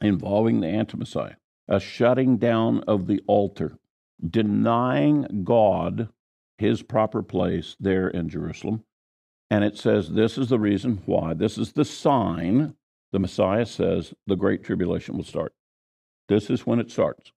involving 0.00 0.60
the 0.60 0.68
Anti-Messiah, 0.68 1.34
a 1.66 1.80
shutting 1.80 2.36
down 2.36 2.80
of 2.86 3.06
the 3.06 3.20
altar, 3.26 3.78
denying 4.24 5.42
God 5.44 6.08
his 6.56 6.82
proper 6.82 7.22
place 7.22 7.76
there 7.80 8.08
in 8.08 8.28
Jerusalem. 8.28 8.84
And 9.50 9.64
it 9.64 9.76
says 9.76 10.10
this 10.10 10.38
is 10.38 10.48
the 10.48 10.58
reason 10.58 11.02
why. 11.06 11.34
This 11.34 11.58
is 11.58 11.72
the 11.72 11.84
sign 11.84 12.74
the 13.12 13.18
Messiah 13.18 13.64
says 13.64 14.12
the 14.26 14.36
Great 14.36 14.62
Tribulation 14.62 15.16
will 15.16 15.24
start. 15.24 15.54
This 16.28 16.50
is 16.50 16.66
when 16.66 16.78
it 16.78 16.90
starts. 16.90 17.32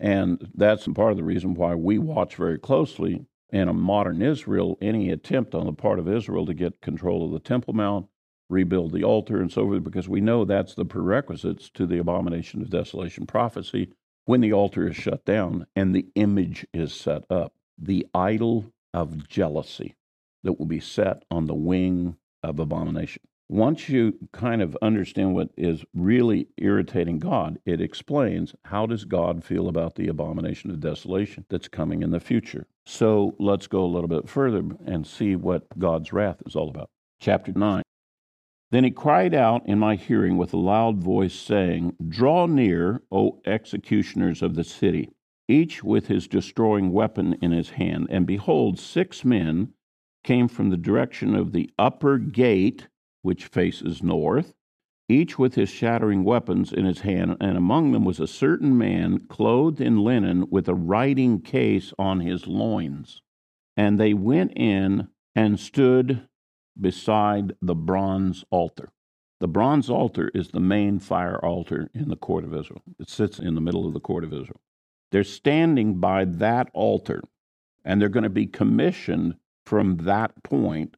And 0.00 0.50
that's 0.54 0.88
part 0.88 1.12
of 1.12 1.16
the 1.16 1.22
reason 1.22 1.54
why 1.54 1.76
we 1.76 1.98
watch 1.98 2.34
very 2.34 2.58
closely 2.58 3.24
in 3.52 3.68
a 3.68 3.74
modern 3.74 4.22
Israel, 4.22 4.78
any 4.80 5.10
attempt 5.10 5.54
on 5.54 5.66
the 5.66 5.72
part 5.72 5.98
of 5.98 6.08
Israel 6.08 6.46
to 6.46 6.54
get 6.54 6.80
control 6.80 7.24
of 7.24 7.32
the 7.32 7.38
Temple 7.38 7.74
Mount, 7.74 8.06
rebuild 8.48 8.92
the 8.92 9.04
altar, 9.04 9.40
and 9.40 9.52
so 9.52 9.66
forth, 9.66 9.84
because 9.84 10.08
we 10.08 10.20
know 10.20 10.44
that's 10.44 10.74
the 10.74 10.84
prerequisites 10.84 11.70
to 11.70 11.86
the 11.86 11.98
abomination 11.98 12.62
of 12.62 12.70
desolation 12.70 13.26
prophecy 13.26 13.92
when 14.24 14.40
the 14.40 14.52
altar 14.52 14.88
is 14.88 14.96
shut 14.96 15.24
down 15.24 15.66
and 15.76 15.94
the 15.94 16.06
image 16.14 16.66
is 16.72 16.94
set 16.94 17.24
up, 17.30 17.52
the 17.78 18.06
idol 18.14 18.72
of 18.94 19.28
jealousy 19.28 19.96
that 20.42 20.58
will 20.58 20.66
be 20.66 20.80
set 20.80 21.24
on 21.30 21.46
the 21.46 21.54
wing 21.54 22.16
of 22.42 22.58
abomination. 22.58 23.22
Once 23.48 23.88
you 23.88 24.14
kind 24.32 24.62
of 24.62 24.76
understand 24.80 25.34
what 25.34 25.50
is 25.56 25.84
really 25.92 26.48
irritating 26.56 27.18
God, 27.18 27.58
it 27.66 27.80
explains 27.80 28.54
how 28.64 28.86
does 28.86 29.04
God 29.04 29.44
feel 29.44 29.68
about 29.68 29.94
the 29.96 30.08
abomination 30.08 30.70
of 30.70 30.80
desolation 30.80 31.44
that's 31.50 31.68
coming 31.68 32.02
in 32.02 32.10
the 32.10 32.20
future. 32.20 32.66
So 32.86 33.34
let's 33.38 33.66
go 33.66 33.84
a 33.84 33.86
little 33.86 34.08
bit 34.08 34.28
further 34.28 34.62
and 34.86 35.06
see 35.06 35.36
what 35.36 35.78
God's 35.78 36.12
wrath 36.12 36.42
is 36.46 36.56
all 36.56 36.68
about. 36.68 36.88
Chapter 37.20 37.52
9. 37.52 37.82
Then 38.72 38.84
he 38.84 38.90
cried 38.90 39.34
out 39.34 39.66
in 39.66 39.78
my 39.78 39.96
hearing 39.96 40.38
with 40.38 40.54
a 40.54 40.58
loud 40.58 40.96
voice, 41.02 41.34
saying, 41.34 41.94
Draw 42.08 42.46
near, 42.46 43.02
O 43.12 43.42
executioners 43.44 44.40
of 44.40 44.54
the 44.54 44.64
city, 44.64 45.10
each 45.46 45.84
with 45.84 46.06
his 46.06 46.26
destroying 46.26 46.90
weapon 46.90 47.36
in 47.42 47.52
his 47.52 47.70
hand. 47.70 48.06
And 48.08 48.26
behold, 48.26 48.78
six 48.78 49.26
men 49.26 49.74
came 50.24 50.48
from 50.48 50.70
the 50.70 50.78
direction 50.78 51.34
of 51.34 51.52
the 51.52 51.70
upper 51.78 52.16
gate, 52.16 52.88
which 53.22 53.46
faces 53.46 54.02
north, 54.02 54.54
each 55.08 55.38
with 55.38 55.54
his 55.54 55.68
shattering 55.68 56.24
weapons 56.24 56.72
in 56.72 56.84
his 56.84 57.00
hand. 57.00 57.36
And 57.40 57.56
among 57.56 57.92
them 57.92 58.04
was 58.04 58.20
a 58.20 58.26
certain 58.26 58.76
man 58.76 59.26
clothed 59.28 59.80
in 59.80 60.04
linen 60.04 60.48
with 60.50 60.68
a 60.68 60.74
writing 60.74 61.40
case 61.40 61.92
on 61.98 62.20
his 62.20 62.46
loins. 62.46 63.22
And 63.76 63.98
they 63.98 64.14
went 64.14 64.52
in 64.56 65.08
and 65.34 65.58
stood 65.58 66.28
beside 66.78 67.54
the 67.60 67.74
bronze 67.74 68.44
altar. 68.50 68.92
The 69.40 69.48
bronze 69.48 69.90
altar 69.90 70.30
is 70.34 70.48
the 70.48 70.60
main 70.60 70.98
fire 70.98 71.42
altar 71.44 71.90
in 71.94 72.08
the 72.08 72.16
court 72.16 72.44
of 72.44 72.54
Israel. 72.54 72.82
It 73.00 73.10
sits 73.10 73.38
in 73.38 73.54
the 73.54 73.60
middle 73.60 73.86
of 73.86 73.92
the 73.92 74.00
court 74.00 74.24
of 74.24 74.32
Israel. 74.32 74.60
They're 75.10 75.24
standing 75.24 75.98
by 75.98 76.24
that 76.24 76.70
altar, 76.72 77.22
and 77.84 78.00
they're 78.00 78.08
going 78.08 78.22
to 78.22 78.30
be 78.30 78.46
commissioned 78.46 79.34
from 79.66 79.98
that 79.98 80.42
point 80.42 80.96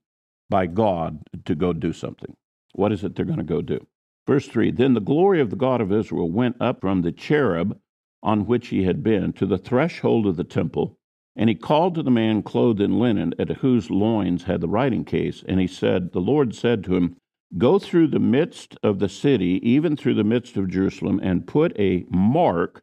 by 0.50 0.66
God 0.66 1.20
to 1.44 1.54
go 1.54 1.72
do 1.72 1.92
something. 1.92 2.36
What 2.74 2.92
is 2.92 3.04
it 3.04 3.14
they're 3.14 3.24
going 3.24 3.38
to 3.38 3.44
go 3.44 3.62
do? 3.62 3.86
Verse 4.26 4.46
3 4.46 4.70
Then 4.70 4.94
the 4.94 5.00
glory 5.00 5.40
of 5.40 5.50
the 5.50 5.56
God 5.56 5.80
of 5.80 5.92
Israel 5.92 6.30
went 6.30 6.56
up 6.60 6.80
from 6.80 7.02
the 7.02 7.12
cherub 7.12 7.78
on 8.22 8.46
which 8.46 8.68
he 8.68 8.84
had 8.84 9.02
been 9.02 9.32
to 9.34 9.46
the 9.46 9.58
threshold 9.58 10.26
of 10.26 10.36
the 10.36 10.44
temple 10.44 10.98
and 11.36 11.48
he 11.48 11.54
called 11.54 11.94
to 11.96 12.02
the 12.02 12.10
man 12.10 12.42
clothed 12.42 12.80
in 12.80 12.98
linen, 12.98 13.34
at 13.38 13.48
whose 13.58 13.90
loins 13.90 14.44
had 14.44 14.60
the 14.60 14.68
writing 14.68 15.04
case, 15.04 15.42
and 15.48 15.58
he 15.60 15.66
said, 15.66 16.12
The 16.12 16.20
Lord 16.20 16.54
said 16.54 16.84
to 16.84 16.94
him, 16.94 17.16
Go 17.58 17.78
through 17.78 18.08
the 18.08 18.20
midst 18.20 18.76
of 18.82 19.00
the 19.00 19.08
city, 19.08 19.60
even 19.68 19.96
through 19.96 20.14
the 20.14 20.24
midst 20.24 20.56
of 20.56 20.68
Jerusalem, 20.68 21.20
and 21.22 21.46
put 21.46 21.78
a 21.78 22.04
mark 22.08 22.82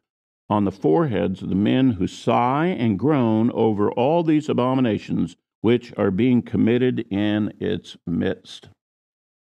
on 0.50 0.64
the 0.64 0.72
foreheads 0.72 1.42
of 1.42 1.48
the 1.48 1.54
men 1.54 1.92
who 1.92 2.06
sigh 2.06 2.66
and 2.66 2.98
groan 2.98 3.50
over 3.52 3.90
all 3.90 4.22
these 4.22 4.50
abominations 4.50 5.36
which 5.62 5.92
are 5.96 6.10
being 6.10 6.42
committed 6.42 7.06
in 7.10 7.52
its 7.58 7.96
midst. 8.06 8.68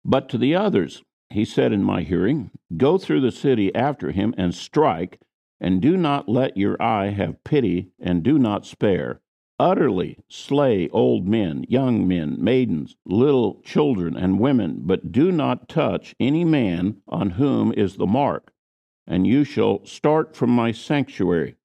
But 0.05 0.29
to 0.29 0.37
the 0.37 0.55
others, 0.55 1.03
he 1.29 1.45
said 1.45 1.73
in 1.73 1.83
my 1.83 2.01
hearing, 2.01 2.51
Go 2.77 2.97
through 2.97 3.21
the 3.21 3.31
city 3.31 3.73
after 3.75 4.11
him 4.11 4.33
and 4.37 4.55
strike 4.55 5.19
and 5.61 5.79
do 5.79 5.95
not 5.95 6.27
let 6.27 6.57
your 6.57 6.81
eye 6.81 7.09
have 7.09 7.43
pity, 7.43 7.91
and 7.99 8.23
do 8.23 8.39
not 8.39 8.65
spare. 8.65 9.21
Utterly 9.59 10.17
slay 10.27 10.89
old 10.89 11.27
men, 11.27 11.63
young 11.69 12.07
men, 12.07 12.35
maidens, 12.39 12.95
little 13.05 13.61
children, 13.63 14.17
and 14.17 14.39
women, 14.39 14.81
but 14.81 15.11
do 15.11 15.31
not 15.31 15.69
touch 15.69 16.15
any 16.19 16.43
man 16.43 16.97
on 17.07 17.29
whom 17.31 17.71
is 17.73 17.95
the 17.95 18.07
mark, 18.07 18.51
and 19.05 19.27
you 19.27 19.43
shall 19.43 19.85
start 19.85 20.35
from 20.35 20.49
my 20.49 20.71
sanctuary. 20.71 21.55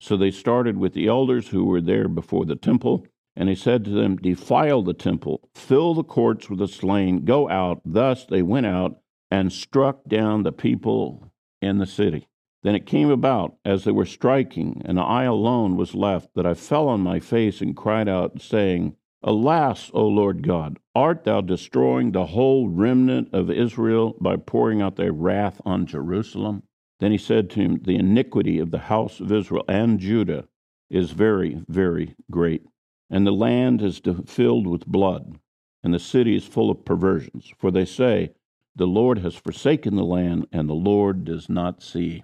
So 0.00 0.16
they 0.16 0.32
started 0.32 0.76
with 0.76 0.92
the 0.92 1.06
elders 1.06 1.48
who 1.48 1.64
were 1.64 1.80
there 1.80 2.08
before 2.08 2.44
the 2.44 2.56
temple. 2.56 3.06
And 3.36 3.48
he 3.48 3.54
said 3.54 3.84
to 3.84 3.90
them, 3.90 4.16
Defile 4.16 4.82
the 4.82 4.94
temple, 4.94 5.48
fill 5.54 5.94
the 5.94 6.04
courts 6.04 6.48
with 6.48 6.60
the 6.60 6.68
slain, 6.68 7.24
go 7.24 7.48
out. 7.48 7.80
Thus 7.84 8.24
they 8.24 8.42
went 8.42 8.66
out 8.66 9.00
and 9.30 9.52
struck 9.52 10.04
down 10.04 10.42
the 10.42 10.52
people 10.52 11.32
in 11.60 11.78
the 11.78 11.86
city. 11.86 12.28
Then 12.62 12.74
it 12.74 12.86
came 12.86 13.10
about, 13.10 13.56
as 13.64 13.84
they 13.84 13.92
were 13.92 14.06
striking, 14.06 14.80
and 14.84 14.98
I 14.98 15.24
alone 15.24 15.76
was 15.76 15.94
left, 15.94 16.34
that 16.34 16.46
I 16.46 16.54
fell 16.54 16.88
on 16.88 17.00
my 17.00 17.20
face 17.20 17.60
and 17.60 17.76
cried 17.76 18.08
out, 18.08 18.40
saying, 18.40 18.96
Alas, 19.22 19.90
O 19.92 20.06
Lord 20.06 20.42
God, 20.42 20.78
art 20.94 21.24
thou 21.24 21.40
destroying 21.40 22.12
the 22.12 22.26
whole 22.26 22.68
remnant 22.68 23.28
of 23.32 23.50
Israel 23.50 24.16
by 24.20 24.36
pouring 24.36 24.80
out 24.80 24.96
thy 24.96 25.08
wrath 25.08 25.60
on 25.64 25.86
Jerusalem? 25.86 26.62
Then 27.00 27.10
he 27.10 27.18
said 27.18 27.50
to 27.50 27.60
him, 27.60 27.80
The 27.82 27.96
iniquity 27.96 28.58
of 28.58 28.70
the 28.70 28.78
house 28.78 29.20
of 29.20 29.32
Israel 29.32 29.64
and 29.68 29.98
Judah 29.98 30.44
is 30.88 31.10
very, 31.10 31.62
very 31.68 32.14
great, 32.30 32.62
and 33.10 33.26
the 33.26 33.32
land 33.32 33.82
is 33.82 34.00
filled 34.26 34.66
with 34.66 34.86
blood, 34.86 35.38
and 35.82 35.92
the 35.92 35.98
city 35.98 36.36
is 36.36 36.44
full 36.44 36.70
of 36.70 36.84
perversions. 36.84 37.52
For 37.58 37.70
they 37.70 37.84
say, 37.84 38.32
The 38.74 38.86
Lord 38.86 39.18
has 39.18 39.34
forsaken 39.34 39.96
the 39.96 40.04
land, 40.04 40.46
and 40.52 40.68
the 40.68 40.74
Lord 40.74 41.24
does 41.24 41.48
not 41.48 41.82
see. 41.82 42.22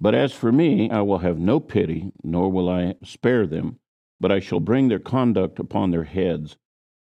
But 0.00 0.14
as 0.14 0.32
for 0.32 0.52
me, 0.52 0.90
I 0.90 1.02
will 1.02 1.18
have 1.18 1.38
no 1.38 1.60
pity, 1.60 2.12
nor 2.22 2.50
will 2.50 2.68
I 2.68 2.94
spare 3.04 3.46
them, 3.46 3.78
but 4.18 4.32
I 4.32 4.40
shall 4.40 4.60
bring 4.60 4.88
their 4.88 4.98
conduct 4.98 5.58
upon 5.58 5.90
their 5.90 6.04
heads. 6.04 6.56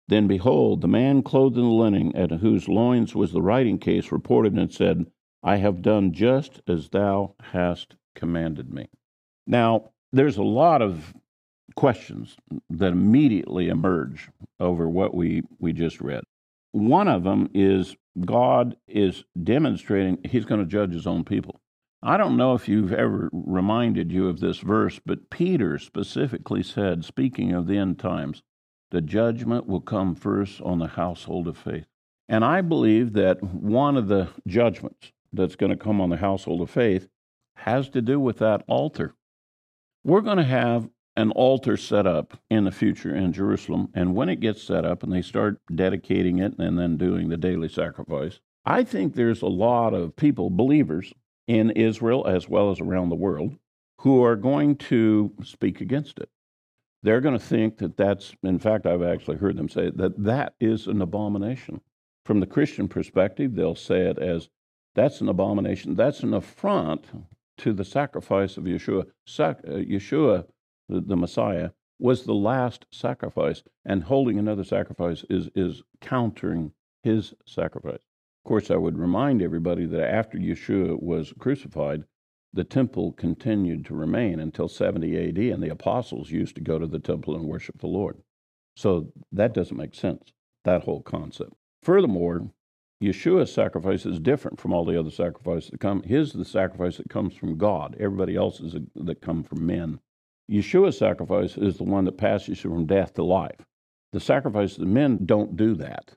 Then 0.08 0.28
behold, 0.28 0.82
the 0.82 0.88
man 0.88 1.22
clothed 1.22 1.58
in 1.58 1.70
linen, 1.70 2.16
at 2.16 2.32
whose 2.32 2.68
loins 2.68 3.16
was 3.16 3.32
the 3.32 3.42
writing 3.42 3.78
case, 3.78 4.12
reported 4.12 4.54
and 4.54 4.74
said, 4.74 5.06
I 5.44 5.58
have 5.58 5.82
done 5.82 6.14
just 6.14 6.62
as 6.68 6.90
thou 6.90 7.36
hast 7.40 7.96
commanded 8.16 8.74
me. 8.74 8.88
Now, 9.48 9.92
there's 10.12 10.38
a 10.38 10.44
lot 10.44 10.82
of 10.82 11.14
questions 11.80 12.36
that 12.70 12.92
immediately 12.92 13.70
emerge 13.70 14.30
over 14.60 14.90
what 14.90 15.16
we, 15.16 15.42
we 15.60 15.72
just 15.72 16.02
read. 16.02 16.22
One 16.74 17.08
of 17.08 17.24
them 17.24 17.50
is 17.54 17.96
God 18.26 18.76
is 18.86 19.24
demonstrating 19.42 20.18
he's 20.26 20.44
going 20.44 20.60
to 20.60 20.68
judge 20.68 20.92
his 20.92 21.08
own 21.08 21.24
people. 21.24 21.62
I 22.04 22.18
don't 22.18 22.36
know 22.36 22.54
if 22.54 22.68
you've 22.68 22.92
ever 22.92 23.30
reminded 23.32 24.12
you 24.12 24.28
of 24.28 24.42
this 24.42 24.60
verse, 24.60 25.00
but 25.06 25.30
Peter 25.30 25.78
specifically 25.78 26.64
said, 26.64 27.06
speaking 27.06 27.54
of 27.54 27.66
the 27.66 27.78
end 27.78 27.98
times, 27.98 28.44
the 28.92 29.00
judgment 29.00 29.66
will 29.66 29.80
come 29.80 30.16
first 30.16 30.60
on 30.60 30.80
the 30.80 30.88
household 30.88 31.48
of 31.48 31.58
faith. 31.58 31.86
And 32.28 32.44
I 32.44 32.60
believe 32.60 33.14
that 33.14 33.42
one 33.42 33.96
of 33.96 34.10
the 34.10 34.28
judgments 34.46 35.14
that's 35.32 35.56
going 35.56 35.72
to 35.72 35.82
come 35.82 36.02
on 36.02 36.10
the 36.10 36.18
household 36.18 36.60
of 36.60 36.70
faith 36.70 37.08
has 37.56 37.88
to 37.92 38.02
do 38.02 38.20
with 38.20 38.40
that 38.40 38.66
altar. 38.68 39.16
We're 40.04 40.20
going 40.20 40.40
to 40.40 40.44
have 40.44 40.90
an 41.20 41.32
altar 41.32 41.76
set 41.76 42.08
up 42.08 42.40
in 42.50 42.64
the 42.64 42.72
future 42.72 43.14
in 43.14 43.34
Jerusalem. 43.34 43.90
And 43.94 44.16
when 44.16 44.30
it 44.30 44.40
gets 44.40 44.64
set 44.64 44.86
up 44.86 45.04
and 45.04 45.12
they 45.12 45.22
start 45.22 45.60
dedicating 45.74 46.40
it 46.40 46.58
and 46.58 46.80
then 46.80 46.96
doing 46.96 47.28
the 47.28 47.36
daily 47.36 47.68
sacrifice, 47.68 48.40
I 48.66 48.84
think 48.84 49.14
there's 49.14 49.42
a 49.42 49.48
lot 49.48 49.94
of 49.94 50.16
people, 50.16 50.50
believers, 50.50 51.14
in 51.48 51.72
Israel 51.72 52.26
as 52.26 52.48
well 52.48 52.72
as 52.72 52.80
around 52.80 53.10
the 53.10 53.16
world 53.16 53.58
who 54.00 54.24
are 54.24 54.38
going 54.38 54.78
to 54.78 55.34
speak 55.44 55.82
against 55.82 56.20
it. 56.20 56.30
They're 57.04 57.22
going 57.22 57.38
to 57.38 57.46
think 57.46 57.78
that 57.80 57.98
that's, 57.98 58.34
in 58.44 58.60
fact, 58.60 58.86
I've 58.86 59.04
actually 59.04 59.38
heard 59.38 59.58
them 59.58 59.70
say 59.70 59.92
that 59.96 60.24
that 60.24 60.54
is 60.62 60.88
an 60.88 61.02
abomination. 61.02 61.82
From 62.26 62.40
the 62.40 62.46
Christian 62.46 62.88
perspective, 62.88 63.56
they'll 63.56 63.76
say 63.76 64.02
it 64.02 64.20
as 64.20 64.50
that's 64.96 65.20
an 65.20 65.28
abomination, 65.28 65.96
that's 65.96 66.22
an 66.22 66.34
affront 66.34 67.06
to 67.58 67.74
the 67.74 67.84
sacrifice 67.84 68.56
of 68.56 68.64
Yeshua. 68.64 69.06
Uh, 69.40 69.54
Yeshua, 69.66 70.46
the, 70.90 71.02
the 71.02 71.16
Messiah, 71.16 71.70
was 72.00 72.24
the 72.24 72.34
last 72.34 72.86
sacrifice, 72.92 73.64
and 73.86 74.04
holding 74.04 74.40
another 74.40 74.64
sacrifice 74.64 75.24
is, 75.30 75.50
is 75.56 75.84
countering 76.02 76.72
his 77.04 77.34
sacrifice. 77.46 78.02
Of 78.46 78.48
course, 78.48 78.72
I 78.72 78.78
would 78.78 78.98
remind 78.98 79.42
everybody 79.42 79.86
that 79.86 80.14
after 80.14 80.38
Yeshua 80.38 81.02
was 81.02 81.34
crucified, 81.38 82.06
the 82.54 82.64
temple 82.64 83.12
continued 83.12 83.86
to 83.86 83.94
remain 83.94 84.40
until 84.40 84.68
70 84.68 85.30
AD, 85.30 85.38
and 85.38 85.62
the 85.62 85.70
apostles 85.70 86.32
used 86.32 86.56
to 86.56 86.62
go 86.62 86.80
to 86.80 86.88
the 86.88 87.00
temple 87.00 87.36
and 87.36 87.46
worship 87.46 87.80
the 87.80 87.88
Lord. 87.88 88.22
So 88.76 89.12
that 89.32 89.54
doesn't 89.54 89.78
make 89.78 89.94
sense, 89.94 90.32
that 90.64 90.84
whole 90.84 91.02
concept. 91.02 91.54
Furthermore, 91.84 92.50
Yeshua's 93.04 93.54
sacrifice 93.54 94.06
is 94.06 94.20
different 94.20 94.60
from 94.60 94.74
all 94.74 94.84
the 94.84 95.00
other 95.00 95.12
sacrifices 95.12 95.70
that 95.70 95.80
come. 95.80 96.04
His 96.04 96.30
is 96.30 96.34
the 96.34 96.46
sacrifice 96.46 96.98
that 96.98 97.10
comes 97.10 97.36
from 97.36 97.58
God. 97.58 97.96
Everybody 98.00 98.36
else's 98.36 98.76
that 98.96 99.22
come 99.22 99.44
from 99.44 99.66
men. 99.66 100.00
Yeshua's 100.50 100.98
sacrifice 100.98 101.58
is 101.58 101.78
the 101.78 101.84
one 101.84 102.06
that 102.06 102.18
passes 102.18 102.64
you 102.64 102.72
from 102.72 102.88
death 102.88 103.14
to 103.14 103.24
life. 103.24 103.66
The 104.14 104.20
sacrifice 104.20 104.74
of 104.74 104.80
the 104.80 104.86
men 104.88 105.26
don't 105.26 105.56
do 105.56 105.76
that. 105.76 106.16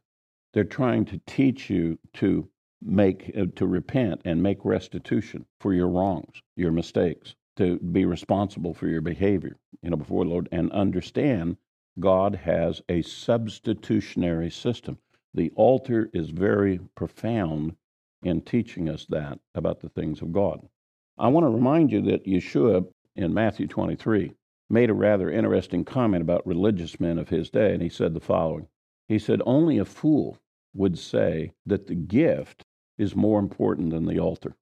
They're 0.54 0.64
trying 0.64 1.04
to 1.06 1.20
teach 1.26 1.68
you 1.68 1.98
to 2.14 2.48
make 2.80 3.30
uh, 3.36 3.46
to 3.56 3.66
repent 3.66 4.22
and 4.24 4.42
make 4.42 4.64
restitution 4.64 5.44
for 5.60 5.74
your 5.74 5.88
wrongs, 5.88 6.42
your 6.56 6.72
mistakes, 6.72 7.34
to 7.56 7.78
be 7.78 8.06
responsible 8.06 8.72
for 8.72 8.88
your 8.88 9.02
behavior, 9.02 9.56
you 9.82 9.90
know, 9.90 9.96
before 9.96 10.24
the 10.24 10.30
Lord 10.30 10.48
and 10.50 10.72
understand 10.72 11.58
God 12.00 12.34
has 12.34 12.80
a 12.88 13.02
substitutionary 13.02 14.50
system. 14.50 14.98
The 15.34 15.52
altar 15.54 16.10
is 16.14 16.30
very 16.30 16.80
profound 16.94 17.76
in 18.22 18.40
teaching 18.40 18.88
us 18.88 19.04
that 19.10 19.38
about 19.54 19.80
the 19.80 19.90
things 19.90 20.22
of 20.22 20.32
God. 20.32 20.66
I 21.18 21.28
want 21.28 21.44
to 21.44 21.50
remind 21.50 21.92
you 21.92 22.00
that 22.02 22.24
Yeshua 22.24 22.86
in 23.16 23.34
Matthew 23.34 23.66
23 23.66 24.32
made 24.70 24.90
a 24.90 24.94
rather 24.94 25.30
interesting 25.30 25.84
comment 25.84 26.22
about 26.22 26.46
religious 26.46 26.98
men 26.98 27.18
of 27.18 27.28
his 27.28 27.50
day, 27.50 27.72
and 27.74 27.82
he 27.82 27.88
said 27.88 28.14
the 28.14 28.20
following 28.20 28.68
He 29.08 29.18
said, 29.18 29.42
Only 29.44 29.78
a 29.78 29.84
fool 29.84 30.38
would 30.74 30.98
say 30.98 31.52
that 31.66 31.86
the 31.86 31.94
gift 31.94 32.64
is 32.96 33.14
more 33.14 33.38
important 33.38 33.90
than 33.90 34.06
the 34.06 34.18
altar. 34.18 34.56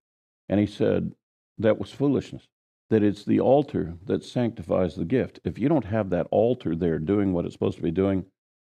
And 0.48 0.58
he 0.58 0.66
said, 0.66 1.14
That 1.58 1.78
was 1.78 1.92
foolishness, 1.92 2.48
that 2.90 3.04
it's 3.04 3.24
the 3.24 3.40
altar 3.40 3.94
that 4.06 4.24
sanctifies 4.24 4.96
the 4.96 5.04
gift. 5.04 5.38
If 5.44 5.58
you 5.58 5.68
don't 5.68 5.84
have 5.84 6.10
that 6.10 6.26
altar 6.30 6.74
there 6.74 6.98
doing 6.98 7.32
what 7.32 7.44
it's 7.44 7.54
supposed 7.54 7.76
to 7.76 7.82
be 7.82 7.92
doing, 7.92 8.26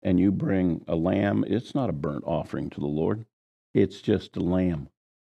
and 0.03 0.21
you 0.21 0.33
bring 0.33 0.85
a 0.89 0.97
lamb, 0.97 1.45
it's 1.47 1.75
not 1.75 1.89
a 1.89 1.95
burnt 1.95 2.25
offering 2.27 2.69
to 2.71 2.81
the 2.81 2.87
Lord, 2.87 3.25
it's 3.73 4.03
just 4.03 4.37
a 4.37 4.41
lamb. 4.41 4.89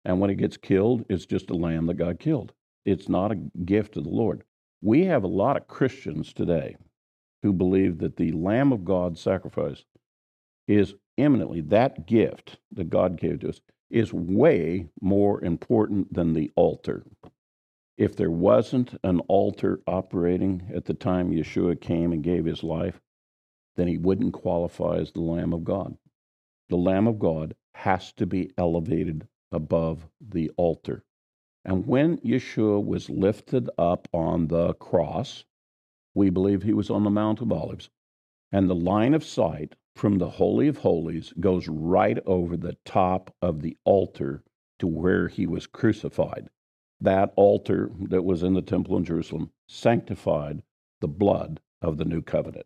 And 0.06 0.19
when 0.19 0.30
it 0.30 0.36
gets 0.36 0.58
killed, 0.58 1.06
it's 1.10 1.26
just 1.26 1.50
a 1.50 1.56
lamb 1.56 1.88
that 1.88 1.95
God 1.95 2.19
killed. 2.19 2.54
It's 2.88 3.10
not 3.10 3.34
a 3.34 3.41
gift 3.65 3.97
of 3.97 4.06
the 4.06 4.10
Lord. 4.10 4.45
We 4.82 5.04
have 5.08 5.26
a 5.26 5.28
lot 5.28 5.58
of 5.58 5.67
Christians 5.67 6.32
today 6.32 6.78
who 7.43 7.52
believe 7.52 7.97
that 7.97 8.15
the 8.15 8.32
Lamb 8.32 8.71
of 8.71 8.86
God 8.86 9.17
sacrifice 9.17 9.84
is 10.69 10.95
eminently 11.17 11.60
that 11.60 12.08
gift 12.08 12.60
that 12.71 12.89
God 12.89 13.19
gave 13.19 13.41
to 13.41 13.50
us 13.50 13.60
is 13.89 14.13
way 14.13 14.88
more 15.02 15.43
important 15.43 16.13
than 16.13 16.32
the 16.32 16.50
altar. 16.56 17.06
If 17.97 18.15
there 18.15 18.32
wasn't 18.32 18.97
an 19.04 19.19
altar 19.28 19.82
operating 19.86 20.71
at 20.73 20.86
the 20.86 20.93
time 20.93 21.32
Yeshua 21.32 21.82
came 21.82 22.13
and 22.13 22.23
gave 22.23 22.45
his 22.45 22.63
life, 22.63 23.02
then 23.76 23.89
he 23.89 23.97
wouldn't 23.97 24.32
qualify 24.32 25.00
as 25.00 25.12
the 25.12 25.19
Lamb 25.19 25.52
of 25.52 25.65
God. 25.65 25.97
The 26.69 26.78
Lamb 26.78 27.08
of 27.08 27.19
God 27.19 27.54
has 27.73 28.13
to 28.13 28.26
be 28.26 28.54
elevated 28.58 29.28
above 29.52 30.08
the 30.21 30.52
altar. 30.56 31.04
And 31.67 31.86
when 31.86 32.17
Yeshua 32.19 32.84
was 32.84 33.10
lifted 33.10 33.69
up 33.77 34.08
on 34.13 34.47
the 34.47 34.73
cross, 34.75 35.43
we 36.15 36.30
believe 36.30 36.63
he 36.63 36.73
was 36.73 36.89
on 36.89 37.03
the 37.03 37.10
Mount 37.10 37.41
of 37.41 37.51
Olives, 37.51 37.89
and 38.53 38.69
the 38.69 38.75
line 38.75 39.13
of 39.13 39.25
sight 39.25 39.75
from 39.93 40.17
the 40.17 40.30
Holy 40.30 40.69
of 40.69 40.77
Holies 40.77 41.34
goes 41.41 41.67
right 41.67 42.17
over 42.25 42.56
the 42.56 42.77
top 42.86 43.36
of 43.41 43.62
the 43.62 43.75
altar 43.84 44.43
to 44.80 44.88
where 44.88 45.27
he 45.27 45.45
was 45.45 45.67
crucified. 45.67 46.49
That 47.01 47.34
altar 47.36 47.91
that 48.10 48.23
was 48.23 48.43
in 48.43 48.53
the 48.53 48.62
temple 48.62 48.95
in 48.95 49.03
Jerusalem 49.03 49.51
sanctified 49.67 50.63
the 51.01 51.10
blood 51.10 51.60
of 51.82 51.97
the 51.97 52.06
new 52.06 52.21
covenant. 52.21 52.65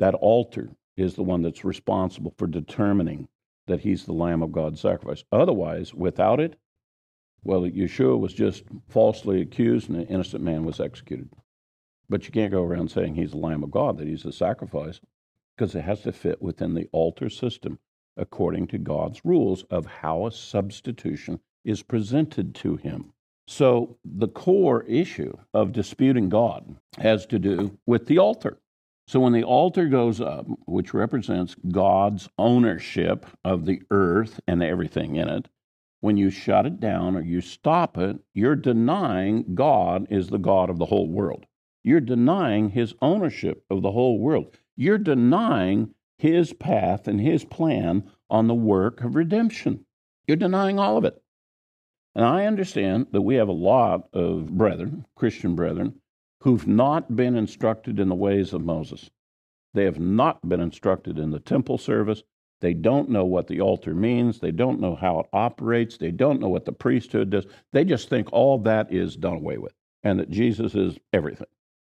That 0.00 0.14
altar 0.14 0.70
is 0.96 1.14
the 1.14 1.22
one 1.22 1.42
that's 1.42 1.64
responsible 1.64 2.34
for 2.36 2.48
determining 2.48 3.28
that 3.68 3.80
he's 3.80 4.04
the 4.04 4.12
Lamb 4.12 4.42
of 4.42 4.50
God's 4.50 4.80
sacrifice. 4.80 5.22
Otherwise, 5.30 5.94
without 5.94 6.40
it, 6.40 6.58
well, 7.44 7.62
Yeshua 7.62 8.18
was 8.18 8.32
just 8.32 8.64
falsely 8.88 9.40
accused 9.40 9.88
and 9.88 9.98
an 9.98 10.06
innocent 10.06 10.42
man 10.42 10.64
was 10.64 10.80
executed. 10.80 11.30
But 12.08 12.24
you 12.24 12.32
can't 12.32 12.52
go 12.52 12.62
around 12.62 12.90
saying 12.90 13.14
he's 13.14 13.32
the 13.32 13.38
Lamb 13.38 13.62
of 13.62 13.70
God, 13.70 13.98
that 13.98 14.08
he's 14.08 14.24
a 14.24 14.32
sacrifice, 14.32 15.00
because 15.56 15.74
it 15.74 15.82
has 15.82 16.02
to 16.02 16.12
fit 16.12 16.40
within 16.40 16.74
the 16.74 16.88
altar 16.92 17.28
system 17.28 17.78
according 18.16 18.66
to 18.66 18.78
God's 18.78 19.24
rules 19.24 19.62
of 19.70 19.86
how 19.86 20.26
a 20.26 20.32
substitution 20.32 21.40
is 21.64 21.82
presented 21.82 22.54
to 22.56 22.76
him. 22.76 23.12
So 23.46 23.96
the 24.04 24.28
core 24.28 24.82
issue 24.82 25.32
of 25.54 25.72
disputing 25.72 26.28
God 26.28 26.76
has 26.98 27.24
to 27.26 27.38
do 27.38 27.78
with 27.86 28.06
the 28.06 28.18
altar. 28.18 28.58
So 29.06 29.20
when 29.20 29.32
the 29.32 29.44
altar 29.44 29.86
goes 29.86 30.20
up, 30.20 30.46
which 30.66 30.92
represents 30.92 31.56
God's 31.70 32.28
ownership 32.36 33.24
of 33.44 33.64
the 33.64 33.80
earth 33.90 34.38
and 34.46 34.62
everything 34.62 35.16
in 35.16 35.28
it, 35.28 35.48
when 36.00 36.16
you 36.16 36.30
shut 36.30 36.66
it 36.66 36.80
down 36.80 37.16
or 37.16 37.22
you 37.22 37.40
stop 37.40 37.98
it, 37.98 38.18
you're 38.34 38.56
denying 38.56 39.54
God 39.54 40.06
is 40.10 40.28
the 40.28 40.38
God 40.38 40.70
of 40.70 40.78
the 40.78 40.86
whole 40.86 41.08
world. 41.08 41.46
You're 41.82 42.00
denying 42.00 42.70
his 42.70 42.94
ownership 43.00 43.64
of 43.70 43.82
the 43.82 43.92
whole 43.92 44.18
world. 44.18 44.56
You're 44.76 44.98
denying 44.98 45.94
his 46.18 46.52
path 46.52 47.08
and 47.08 47.20
his 47.20 47.44
plan 47.44 48.10
on 48.28 48.46
the 48.46 48.54
work 48.54 49.02
of 49.02 49.14
redemption. 49.14 49.86
You're 50.26 50.36
denying 50.36 50.78
all 50.78 50.96
of 50.96 51.04
it. 51.04 51.22
And 52.14 52.24
I 52.24 52.46
understand 52.46 53.06
that 53.12 53.22
we 53.22 53.36
have 53.36 53.48
a 53.48 53.52
lot 53.52 54.08
of 54.12 54.56
brethren, 54.56 55.06
Christian 55.14 55.54
brethren, 55.54 56.00
who've 56.42 56.66
not 56.66 57.14
been 57.14 57.36
instructed 57.36 57.98
in 57.98 58.08
the 58.08 58.14
ways 58.14 58.52
of 58.52 58.64
Moses. 58.64 59.10
They 59.74 59.84
have 59.84 60.00
not 60.00 60.48
been 60.48 60.60
instructed 60.60 61.18
in 61.18 61.30
the 61.30 61.40
temple 61.40 61.78
service. 61.78 62.22
They 62.60 62.74
don't 62.74 63.10
know 63.10 63.24
what 63.24 63.46
the 63.46 63.60
altar 63.60 63.94
means. 63.94 64.40
They 64.40 64.50
don't 64.50 64.80
know 64.80 64.96
how 64.96 65.20
it 65.20 65.26
operates. 65.32 65.96
They 65.96 66.10
don't 66.10 66.40
know 66.40 66.48
what 66.48 66.64
the 66.64 66.72
priesthood 66.72 67.30
does. 67.30 67.46
They 67.72 67.84
just 67.84 68.08
think 68.08 68.32
all 68.32 68.58
that 68.58 68.92
is 68.92 69.16
done 69.16 69.36
away 69.36 69.58
with 69.58 69.74
and 70.02 70.18
that 70.18 70.30
Jesus 70.30 70.74
is 70.74 70.98
everything. 71.12 71.46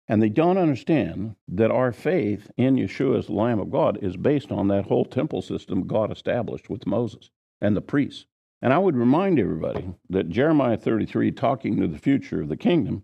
And 0.10 0.22
they 0.22 0.30
don't 0.30 0.58
understand 0.58 1.36
that 1.50 1.72
our 1.72 1.92
faith 1.92 2.50
in 2.58 2.76
Yeshua 2.76 3.20
as 3.20 3.28
the 3.28 3.34
Lamb 3.34 3.60
of 3.60 3.72
God 3.72 4.00
is 4.02 4.16
based 4.16 4.52
on 4.52 4.68
that 4.70 4.86
whole 4.86 5.06
temple 5.06 5.42
system 5.42 5.86
God 5.86 6.12
established 6.12 6.70
with 6.70 6.88
Moses 6.88 7.30
and 7.60 7.76
the 7.76 7.82
priests. 7.82 8.26
And 8.62 8.74
I 8.74 8.78
would 8.78 8.96
remind 8.96 9.40
everybody 9.40 9.94
that 10.10 10.30
Jeremiah 10.30 10.78
33, 10.78 11.32
talking 11.32 11.78
to 11.78 11.88
the 11.88 12.00
future 12.00 12.42
of 12.42 12.50
the 12.50 12.58
kingdom, 12.58 13.04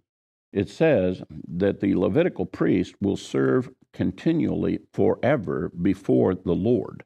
it 0.52 0.69
says 0.69 1.23
that 1.47 1.80
the 1.80 1.95
Levitical 1.95 2.45
priest 2.45 2.95
will 3.02 3.17
serve 3.17 3.69
continually 3.91 4.80
forever 4.93 5.71
before 5.82 6.36
the 6.36 6.54
Lord. 6.54 7.04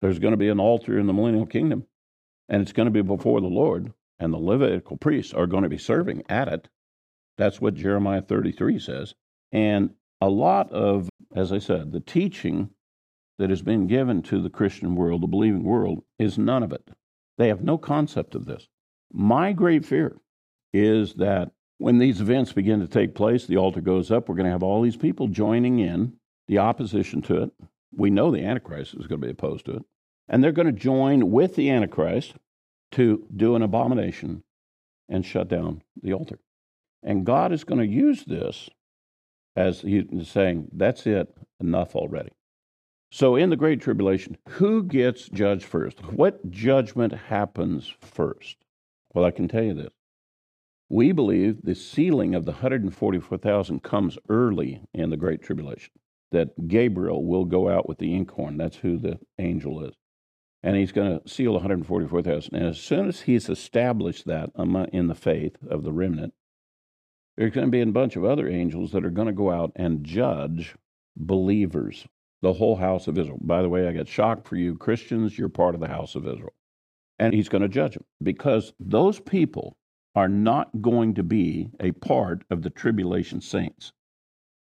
There's 0.00 0.18
going 0.18 0.32
to 0.32 0.38
be 0.38 0.48
an 0.48 0.60
altar 0.60 0.98
in 0.98 1.06
the 1.06 1.12
millennial 1.12 1.46
kingdom, 1.46 1.86
and 2.48 2.62
it's 2.62 2.72
going 2.72 2.86
to 2.86 2.92
be 2.92 3.02
before 3.02 3.40
the 3.40 3.48
Lord, 3.48 3.92
and 4.18 4.32
the 4.32 4.38
Levitical 4.38 4.96
priests 4.96 5.34
are 5.34 5.46
going 5.46 5.64
to 5.64 5.68
be 5.68 5.78
serving 5.78 6.22
at 6.28 6.48
it. 6.48 6.68
That's 7.36 7.60
what 7.60 7.74
Jeremiah 7.74 8.22
33 8.22 8.78
says. 8.78 9.14
And 9.52 9.90
a 10.20 10.28
lot 10.28 10.70
of, 10.72 11.08
as 11.34 11.52
I 11.52 11.58
said, 11.58 11.92
the 11.92 12.00
teaching 12.00 12.70
that 13.38 13.50
has 13.50 13.62
been 13.62 13.86
given 13.86 14.22
to 14.22 14.42
the 14.42 14.50
Christian 14.50 14.96
world, 14.96 15.22
the 15.22 15.28
believing 15.28 15.62
world, 15.62 16.02
is 16.18 16.38
none 16.38 16.62
of 16.62 16.72
it. 16.72 16.90
They 17.38 17.48
have 17.48 17.62
no 17.62 17.78
concept 17.78 18.34
of 18.34 18.46
this. 18.46 18.68
My 19.12 19.52
great 19.52 19.86
fear 19.86 20.16
is 20.72 21.14
that 21.14 21.52
when 21.78 21.98
these 21.98 22.20
events 22.20 22.52
begin 22.52 22.80
to 22.80 22.88
take 22.88 23.14
place, 23.14 23.46
the 23.46 23.56
altar 23.56 23.80
goes 23.80 24.10
up, 24.10 24.28
we're 24.28 24.34
going 24.34 24.46
to 24.46 24.52
have 24.52 24.64
all 24.64 24.82
these 24.82 24.96
people 24.96 25.28
joining 25.28 25.78
in 25.78 26.14
the 26.48 26.58
opposition 26.58 27.22
to 27.22 27.44
it. 27.44 27.50
We 27.94 28.10
know 28.10 28.30
the 28.30 28.44
Antichrist 28.44 28.94
is 28.94 29.06
going 29.06 29.20
to 29.20 29.26
be 29.26 29.32
opposed 29.32 29.66
to 29.66 29.76
it. 29.76 29.82
And 30.28 30.42
they're 30.42 30.52
going 30.52 30.66
to 30.66 30.72
join 30.72 31.30
with 31.30 31.54
the 31.54 31.70
Antichrist 31.70 32.34
to 32.92 33.26
do 33.34 33.54
an 33.54 33.62
abomination 33.62 34.42
and 35.08 35.24
shut 35.24 35.48
down 35.48 35.82
the 36.02 36.12
altar. 36.12 36.38
And 37.02 37.24
God 37.24 37.52
is 37.52 37.64
going 37.64 37.80
to 37.80 37.86
use 37.86 38.24
this 38.24 38.68
as 39.56 39.80
he's 39.80 40.28
saying, 40.28 40.68
that's 40.72 41.06
it, 41.06 41.34
enough 41.60 41.96
already. 41.96 42.30
So, 43.10 43.36
in 43.36 43.48
the 43.48 43.56
Great 43.56 43.80
Tribulation, 43.80 44.36
who 44.48 44.82
gets 44.82 45.28
judged 45.30 45.64
first? 45.64 46.00
What 46.12 46.50
judgment 46.50 47.14
happens 47.14 47.92
first? 48.00 48.58
Well, 49.14 49.24
I 49.24 49.30
can 49.30 49.48
tell 49.48 49.62
you 49.62 49.72
this. 49.72 49.92
We 50.90 51.12
believe 51.12 51.62
the 51.62 51.74
sealing 51.74 52.34
of 52.34 52.44
the 52.44 52.52
144,000 52.52 53.82
comes 53.82 54.18
early 54.28 54.82
in 54.92 55.08
the 55.08 55.16
Great 55.16 55.42
Tribulation 55.42 55.92
that 56.32 56.68
Gabriel 56.68 57.24
will 57.24 57.44
go 57.44 57.68
out 57.68 57.88
with 57.88 57.98
the 57.98 58.14
inkhorn. 58.14 58.56
That's 58.56 58.76
who 58.76 58.98
the 58.98 59.18
angel 59.38 59.84
is. 59.84 59.94
And 60.62 60.76
he's 60.76 60.92
going 60.92 61.20
to 61.20 61.28
seal 61.28 61.52
144,000. 61.52 62.54
And 62.54 62.66
as 62.66 62.78
soon 62.78 63.08
as 63.08 63.22
he's 63.22 63.48
established 63.48 64.26
that 64.26 64.50
in 64.92 65.06
the 65.06 65.14
faith 65.14 65.56
of 65.70 65.84
the 65.84 65.92
remnant, 65.92 66.34
there's 67.36 67.52
going 67.52 67.66
to 67.66 67.70
be 67.70 67.80
a 67.80 67.86
bunch 67.86 68.16
of 68.16 68.24
other 68.24 68.48
angels 68.48 68.90
that 68.92 69.04
are 69.04 69.10
going 69.10 69.28
to 69.28 69.32
go 69.32 69.50
out 69.50 69.70
and 69.76 70.04
judge 70.04 70.74
believers, 71.16 72.06
the 72.42 72.52
whole 72.52 72.76
house 72.76 73.06
of 73.06 73.16
Israel. 73.16 73.38
By 73.40 73.62
the 73.62 73.68
way, 73.68 73.86
I 73.86 73.92
got 73.92 74.08
shocked 74.08 74.48
for 74.48 74.56
you 74.56 74.76
Christians, 74.76 75.38
you're 75.38 75.48
part 75.48 75.74
of 75.74 75.80
the 75.80 75.88
house 75.88 76.16
of 76.16 76.26
Israel. 76.26 76.54
And 77.20 77.32
he's 77.32 77.48
going 77.48 77.62
to 77.62 77.68
judge 77.68 77.94
them 77.94 78.04
because 78.22 78.72
those 78.80 79.20
people 79.20 79.76
are 80.14 80.28
not 80.28 80.70
going 80.82 81.14
to 81.14 81.22
be 81.22 81.70
a 81.78 81.92
part 81.92 82.42
of 82.50 82.62
the 82.62 82.70
tribulation 82.70 83.40
saints 83.40 83.92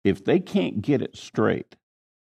if 0.03 0.23
they 0.23 0.39
can't 0.39 0.81
get 0.81 1.01
it 1.01 1.17
straight 1.17 1.75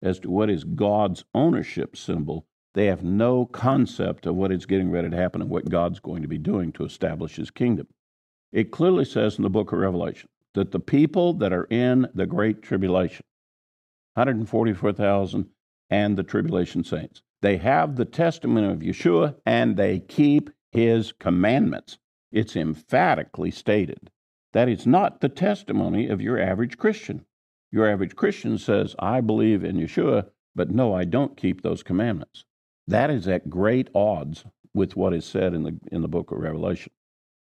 as 0.02 0.18
to 0.20 0.30
what 0.30 0.50
is 0.50 0.64
God's 0.64 1.24
ownership 1.34 1.96
symbol, 1.96 2.46
they 2.74 2.86
have 2.86 3.02
no 3.02 3.46
concept 3.46 4.26
of 4.26 4.34
what 4.34 4.52
is 4.52 4.66
getting 4.66 4.90
ready 4.90 5.10
to 5.10 5.16
happen 5.16 5.42
and 5.42 5.50
what 5.50 5.68
God's 5.68 6.00
going 6.00 6.22
to 6.22 6.28
be 6.28 6.38
doing 6.38 6.72
to 6.72 6.84
establish 6.84 7.36
his 7.36 7.50
kingdom. 7.50 7.86
It 8.50 8.70
clearly 8.70 9.04
says 9.04 9.36
in 9.36 9.42
the 9.42 9.50
book 9.50 9.72
of 9.72 9.78
Revelation 9.78 10.28
that 10.54 10.72
the 10.72 10.80
people 10.80 11.34
that 11.34 11.52
are 11.52 11.66
in 11.70 12.08
the 12.14 12.26
great 12.26 12.62
tribulation, 12.62 13.24
144,000 14.14 15.46
and 15.90 16.16
the 16.16 16.22
tribulation 16.22 16.84
saints, 16.84 17.22
they 17.40 17.56
have 17.58 17.96
the 17.96 18.04
testimony 18.04 18.72
of 18.72 18.80
Yeshua 18.80 19.36
and 19.44 19.76
they 19.76 20.00
keep 20.00 20.50
his 20.70 21.12
commandments. 21.12 21.98
It's 22.30 22.56
emphatically 22.56 23.50
stated 23.50 24.10
That 24.52 24.68
is 24.68 24.86
not 24.86 25.20
the 25.20 25.28
testimony 25.28 26.08
of 26.08 26.20
your 26.20 26.38
average 26.38 26.78
Christian. 26.78 27.24
Your 27.72 27.90
average 27.90 28.14
Christian 28.14 28.58
says, 28.58 28.94
I 28.98 29.22
believe 29.22 29.64
in 29.64 29.76
Yeshua, 29.76 30.28
but 30.54 30.70
no, 30.70 30.94
I 30.94 31.04
don't 31.04 31.38
keep 31.38 31.62
those 31.62 31.82
commandments. 31.82 32.44
That 32.86 33.10
is 33.10 33.26
at 33.26 33.48
great 33.48 33.88
odds 33.94 34.44
with 34.74 34.94
what 34.94 35.14
is 35.14 35.24
said 35.24 35.54
in 35.54 35.62
the, 35.62 35.78
in 35.90 36.02
the 36.02 36.08
book 36.08 36.30
of 36.30 36.38
Revelation. 36.38 36.92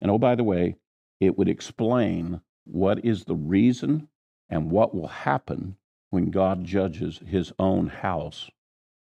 And 0.01 0.11
oh, 0.11 0.19
by 0.19 0.35
the 0.35 0.45
way, 0.45 0.77
it 1.21 1.37
would 1.37 1.49
explain 1.49 2.41
what 2.65 3.05
is 3.05 3.25
the 3.25 3.35
reason 3.35 4.09
and 4.49 4.71
what 4.71 4.95
will 4.95 5.09
happen 5.09 5.77
when 6.09 6.31
God 6.31 6.65
judges 6.65 7.21
his 7.27 7.53
own 7.59 7.89
house 7.89 8.51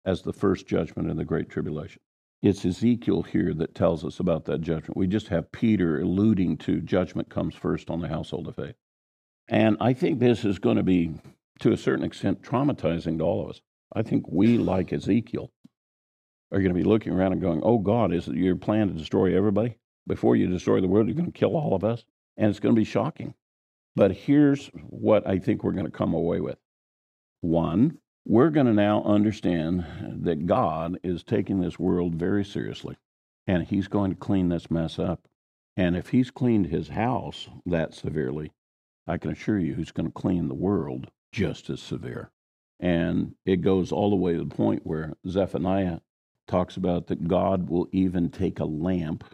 as 0.06 0.22
the 0.22 0.33
first 0.33 0.66
judgment 0.66 1.11
in 1.11 1.18
the 1.18 1.24
Great 1.24 1.50
Tribulation. 1.50 2.00
It's 2.42 2.64
Ezekiel 2.64 3.22
here 3.22 3.52
that 3.54 3.74
tells 3.74 4.04
us 4.04 4.20
about 4.20 4.46
that 4.46 4.62
judgment. 4.62 4.96
We 4.96 5.06
just 5.06 5.28
have 5.28 5.52
Peter 5.52 6.00
alluding 6.00 6.56
to 6.59 6.80
judgment 6.80 7.28
comes 7.28 7.54
first 7.54 7.90
on 7.90 8.00
the 8.00 8.09
household 8.09 8.48
of 8.48 8.56
faith. 8.56 8.76
And 9.50 9.76
I 9.80 9.92
think 9.92 10.20
this 10.20 10.44
is 10.44 10.60
going 10.60 10.76
to 10.76 10.82
be, 10.84 11.10
to 11.58 11.72
a 11.72 11.76
certain 11.76 12.04
extent, 12.04 12.42
traumatizing 12.42 13.18
to 13.18 13.24
all 13.24 13.42
of 13.42 13.50
us. 13.50 13.60
I 13.92 14.02
think 14.02 14.24
we, 14.28 14.56
like 14.56 14.92
Ezekiel, 14.92 15.50
are 16.52 16.60
going 16.60 16.72
to 16.72 16.78
be 16.78 16.84
looking 16.84 17.12
around 17.12 17.32
and 17.32 17.42
going, 17.42 17.60
Oh 17.64 17.78
God, 17.78 18.14
is 18.14 18.28
it 18.28 18.36
your 18.36 18.56
plan 18.56 18.88
to 18.88 18.94
destroy 18.94 19.36
everybody? 19.36 19.76
Before 20.06 20.36
you 20.36 20.46
destroy 20.46 20.80
the 20.80 20.88
world, 20.88 21.08
you're 21.08 21.16
going 21.16 21.30
to 21.30 21.38
kill 21.38 21.56
all 21.56 21.74
of 21.74 21.84
us? 21.84 22.04
And 22.36 22.48
it's 22.48 22.60
going 22.60 22.74
to 22.74 22.80
be 22.80 22.84
shocking. 22.84 23.34
But 23.96 24.12
here's 24.12 24.68
what 24.88 25.26
I 25.26 25.38
think 25.38 25.64
we're 25.64 25.72
going 25.72 25.84
to 25.84 25.90
come 25.90 26.14
away 26.14 26.40
with. 26.40 26.58
One, 27.40 27.98
we're 28.24 28.50
going 28.50 28.66
to 28.66 28.72
now 28.72 29.02
understand 29.02 29.84
that 30.22 30.46
God 30.46 30.98
is 31.02 31.24
taking 31.24 31.60
this 31.60 31.78
world 31.78 32.14
very 32.14 32.44
seriously 32.44 32.96
and 33.46 33.64
he's 33.64 33.88
going 33.88 34.12
to 34.12 34.16
clean 34.16 34.48
this 34.48 34.70
mess 34.70 34.98
up. 34.98 35.26
And 35.76 35.96
if 35.96 36.10
he's 36.10 36.30
cleaned 36.30 36.66
his 36.66 36.90
house 36.90 37.48
that 37.66 37.94
severely, 37.94 38.52
I 39.10 39.18
can 39.18 39.32
assure 39.32 39.58
you 39.58 39.74
who's 39.74 39.90
going 39.90 40.06
to 40.06 40.12
clean 40.12 40.46
the 40.48 40.54
world 40.54 41.10
just 41.32 41.68
as 41.68 41.80
severe. 41.80 42.30
And 42.78 43.34
it 43.44 43.56
goes 43.56 43.92
all 43.92 44.10
the 44.10 44.16
way 44.16 44.34
to 44.34 44.44
the 44.44 44.54
point 44.54 44.86
where 44.86 45.14
Zephaniah 45.28 46.00
talks 46.46 46.76
about 46.76 47.08
that 47.08 47.28
God 47.28 47.68
will 47.68 47.88
even 47.92 48.30
take 48.30 48.58
a 48.58 48.64
lamp 48.64 49.24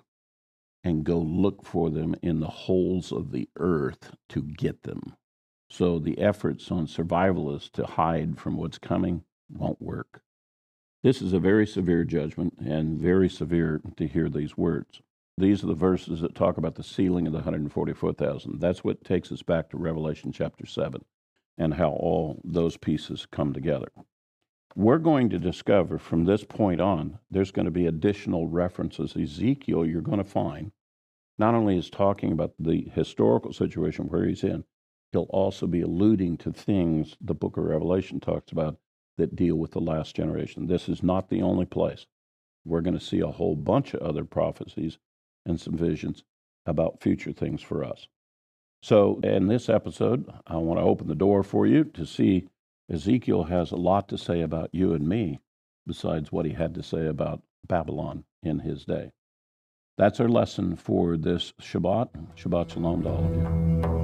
and 0.83 1.05
go 1.05 1.19
look 1.19 1.65
for 1.65 1.91
them 1.91 2.15
in 2.23 2.41
the 2.41 2.47
holes 2.47 3.13
of 3.13 3.33
the 3.33 3.49
earth 3.57 4.17
to 4.31 4.43
get 4.43 4.83
them. 4.83 5.15
So 5.69 5.99
the 5.99 6.19
efforts 6.19 6.71
on 6.71 6.87
survivalists 6.87 7.71
to 7.73 7.87
hide 7.87 8.39
from 8.39 8.57
what's 8.57 8.79
coming 8.79 9.25
won't 9.51 9.83
work. 9.83 10.23
This 11.03 11.21
is 11.21 11.33
a 11.33 11.39
very 11.39 11.67
severe 11.67 12.05
judgment 12.05 12.55
and 12.59 12.99
very 12.99 13.29
severe 13.29 13.81
to 13.97 14.07
hear 14.07 14.29
these 14.29 14.57
words. 14.57 15.03
These 15.39 15.63
are 15.63 15.67
the 15.67 15.75
verses 15.75 16.23
that 16.23 16.35
talk 16.35 16.57
about 16.57 16.77
the 16.77 16.83
sealing 16.83 17.27
of 17.27 17.33
the 17.35 17.41
144,000. 17.41 18.59
That's 18.59 18.83
what 18.83 19.05
takes 19.05 19.31
us 19.31 19.43
back 19.43 19.69
to 19.69 19.77
Revelation 19.77 20.33
chapter 20.33 20.65
7 20.65 21.05
and 21.59 21.75
how 21.75 21.91
all 21.91 22.41
those 22.43 22.79
pieces 22.79 23.27
come 23.31 23.53
together. 23.53 23.89
We're 24.75 24.97
going 24.97 25.29
to 25.31 25.39
discover 25.39 25.99
from 25.99 26.25
this 26.25 26.43
point 26.43 26.81
on, 26.81 27.19
there's 27.31 27.51
going 27.51 27.67
to 27.67 27.71
be 27.71 27.87
additional 27.87 28.49
references. 28.49 29.15
Ezekiel, 29.15 29.85
you're 29.85 30.01
going 30.01 30.19
to 30.19 30.25
find, 30.25 30.73
not 31.39 31.55
only 31.55 31.77
is 31.77 31.91
talking 31.91 32.33
about 32.33 32.55
the 32.59 32.89
historical 32.95 33.53
situation 33.53 34.07
where 34.07 34.25
he's 34.27 34.43
in, 34.43 34.65
he'll 35.13 35.25
also 35.25 35.67
be 35.67 35.83
alluding 35.83 36.39
to 36.39 36.53
things 36.53 37.15
the 37.21 37.35
book 37.35 37.59
of 37.59 37.65
Revelation 37.65 38.21
talks 38.21 38.53
about 38.53 38.79
that 39.19 39.37
deal 39.37 39.57
with 39.57 39.73
the 39.73 39.81
last 39.81 40.17
generation. 40.17 40.67
This 40.67 40.89
is 40.89 41.03
not 41.03 41.29
the 41.29 41.43
only 41.43 41.67
place. 41.67 42.07
We're 42.65 42.81
going 42.81 42.99
to 42.99 43.05
see 43.05 43.21
a 43.21 43.27
whole 43.27 43.55
bunch 43.55 43.93
of 43.93 44.01
other 44.01 44.25
prophecies 44.25 44.99
and 45.47 45.61
some 45.61 45.77
visions 45.77 46.23
about 46.67 47.01
future 47.01 47.33
things 47.33 47.63
for 47.63 47.85
us. 47.85 48.09
So, 48.83 49.21
in 49.23 49.47
this 49.47 49.69
episode, 49.69 50.31
I 50.47 50.57
want 50.57 50.79
to 50.79 50.85
open 50.85 51.07
the 51.07 51.15
door 51.15 51.43
for 51.43 51.67
you 51.67 51.85
to 51.85 52.05
see 52.05 52.49
Ezekiel 52.91 53.45
has 53.45 53.73
a 53.73 53.77
lot 53.77 54.09
to 54.09 54.19
say 54.19 54.43
about 54.43 54.71
you 54.73 54.93
and 54.93 55.09
me, 55.09 55.41
besides 55.87 56.31
what 56.31 56.47
he 56.47 56.53
had 56.53 56.75
to 56.75 56.83
say 56.83 57.07
about 57.07 57.43
Babylon 57.67 58.25
in 58.43 58.61
his 58.61 58.85
day. 58.85 59.11
That's 59.99 60.21
our 60.21 60.29
lesson 60.29 60.77
for 60.77 61.17
this 61.17 61.53
Shabbat. 61.61 62.11
Shabbat 62.37 62.73
Shalom 62.73 63.03
to 63.03 63.09
all 63.09 63.25
of 63.25 63.35
you. 63.35 63.96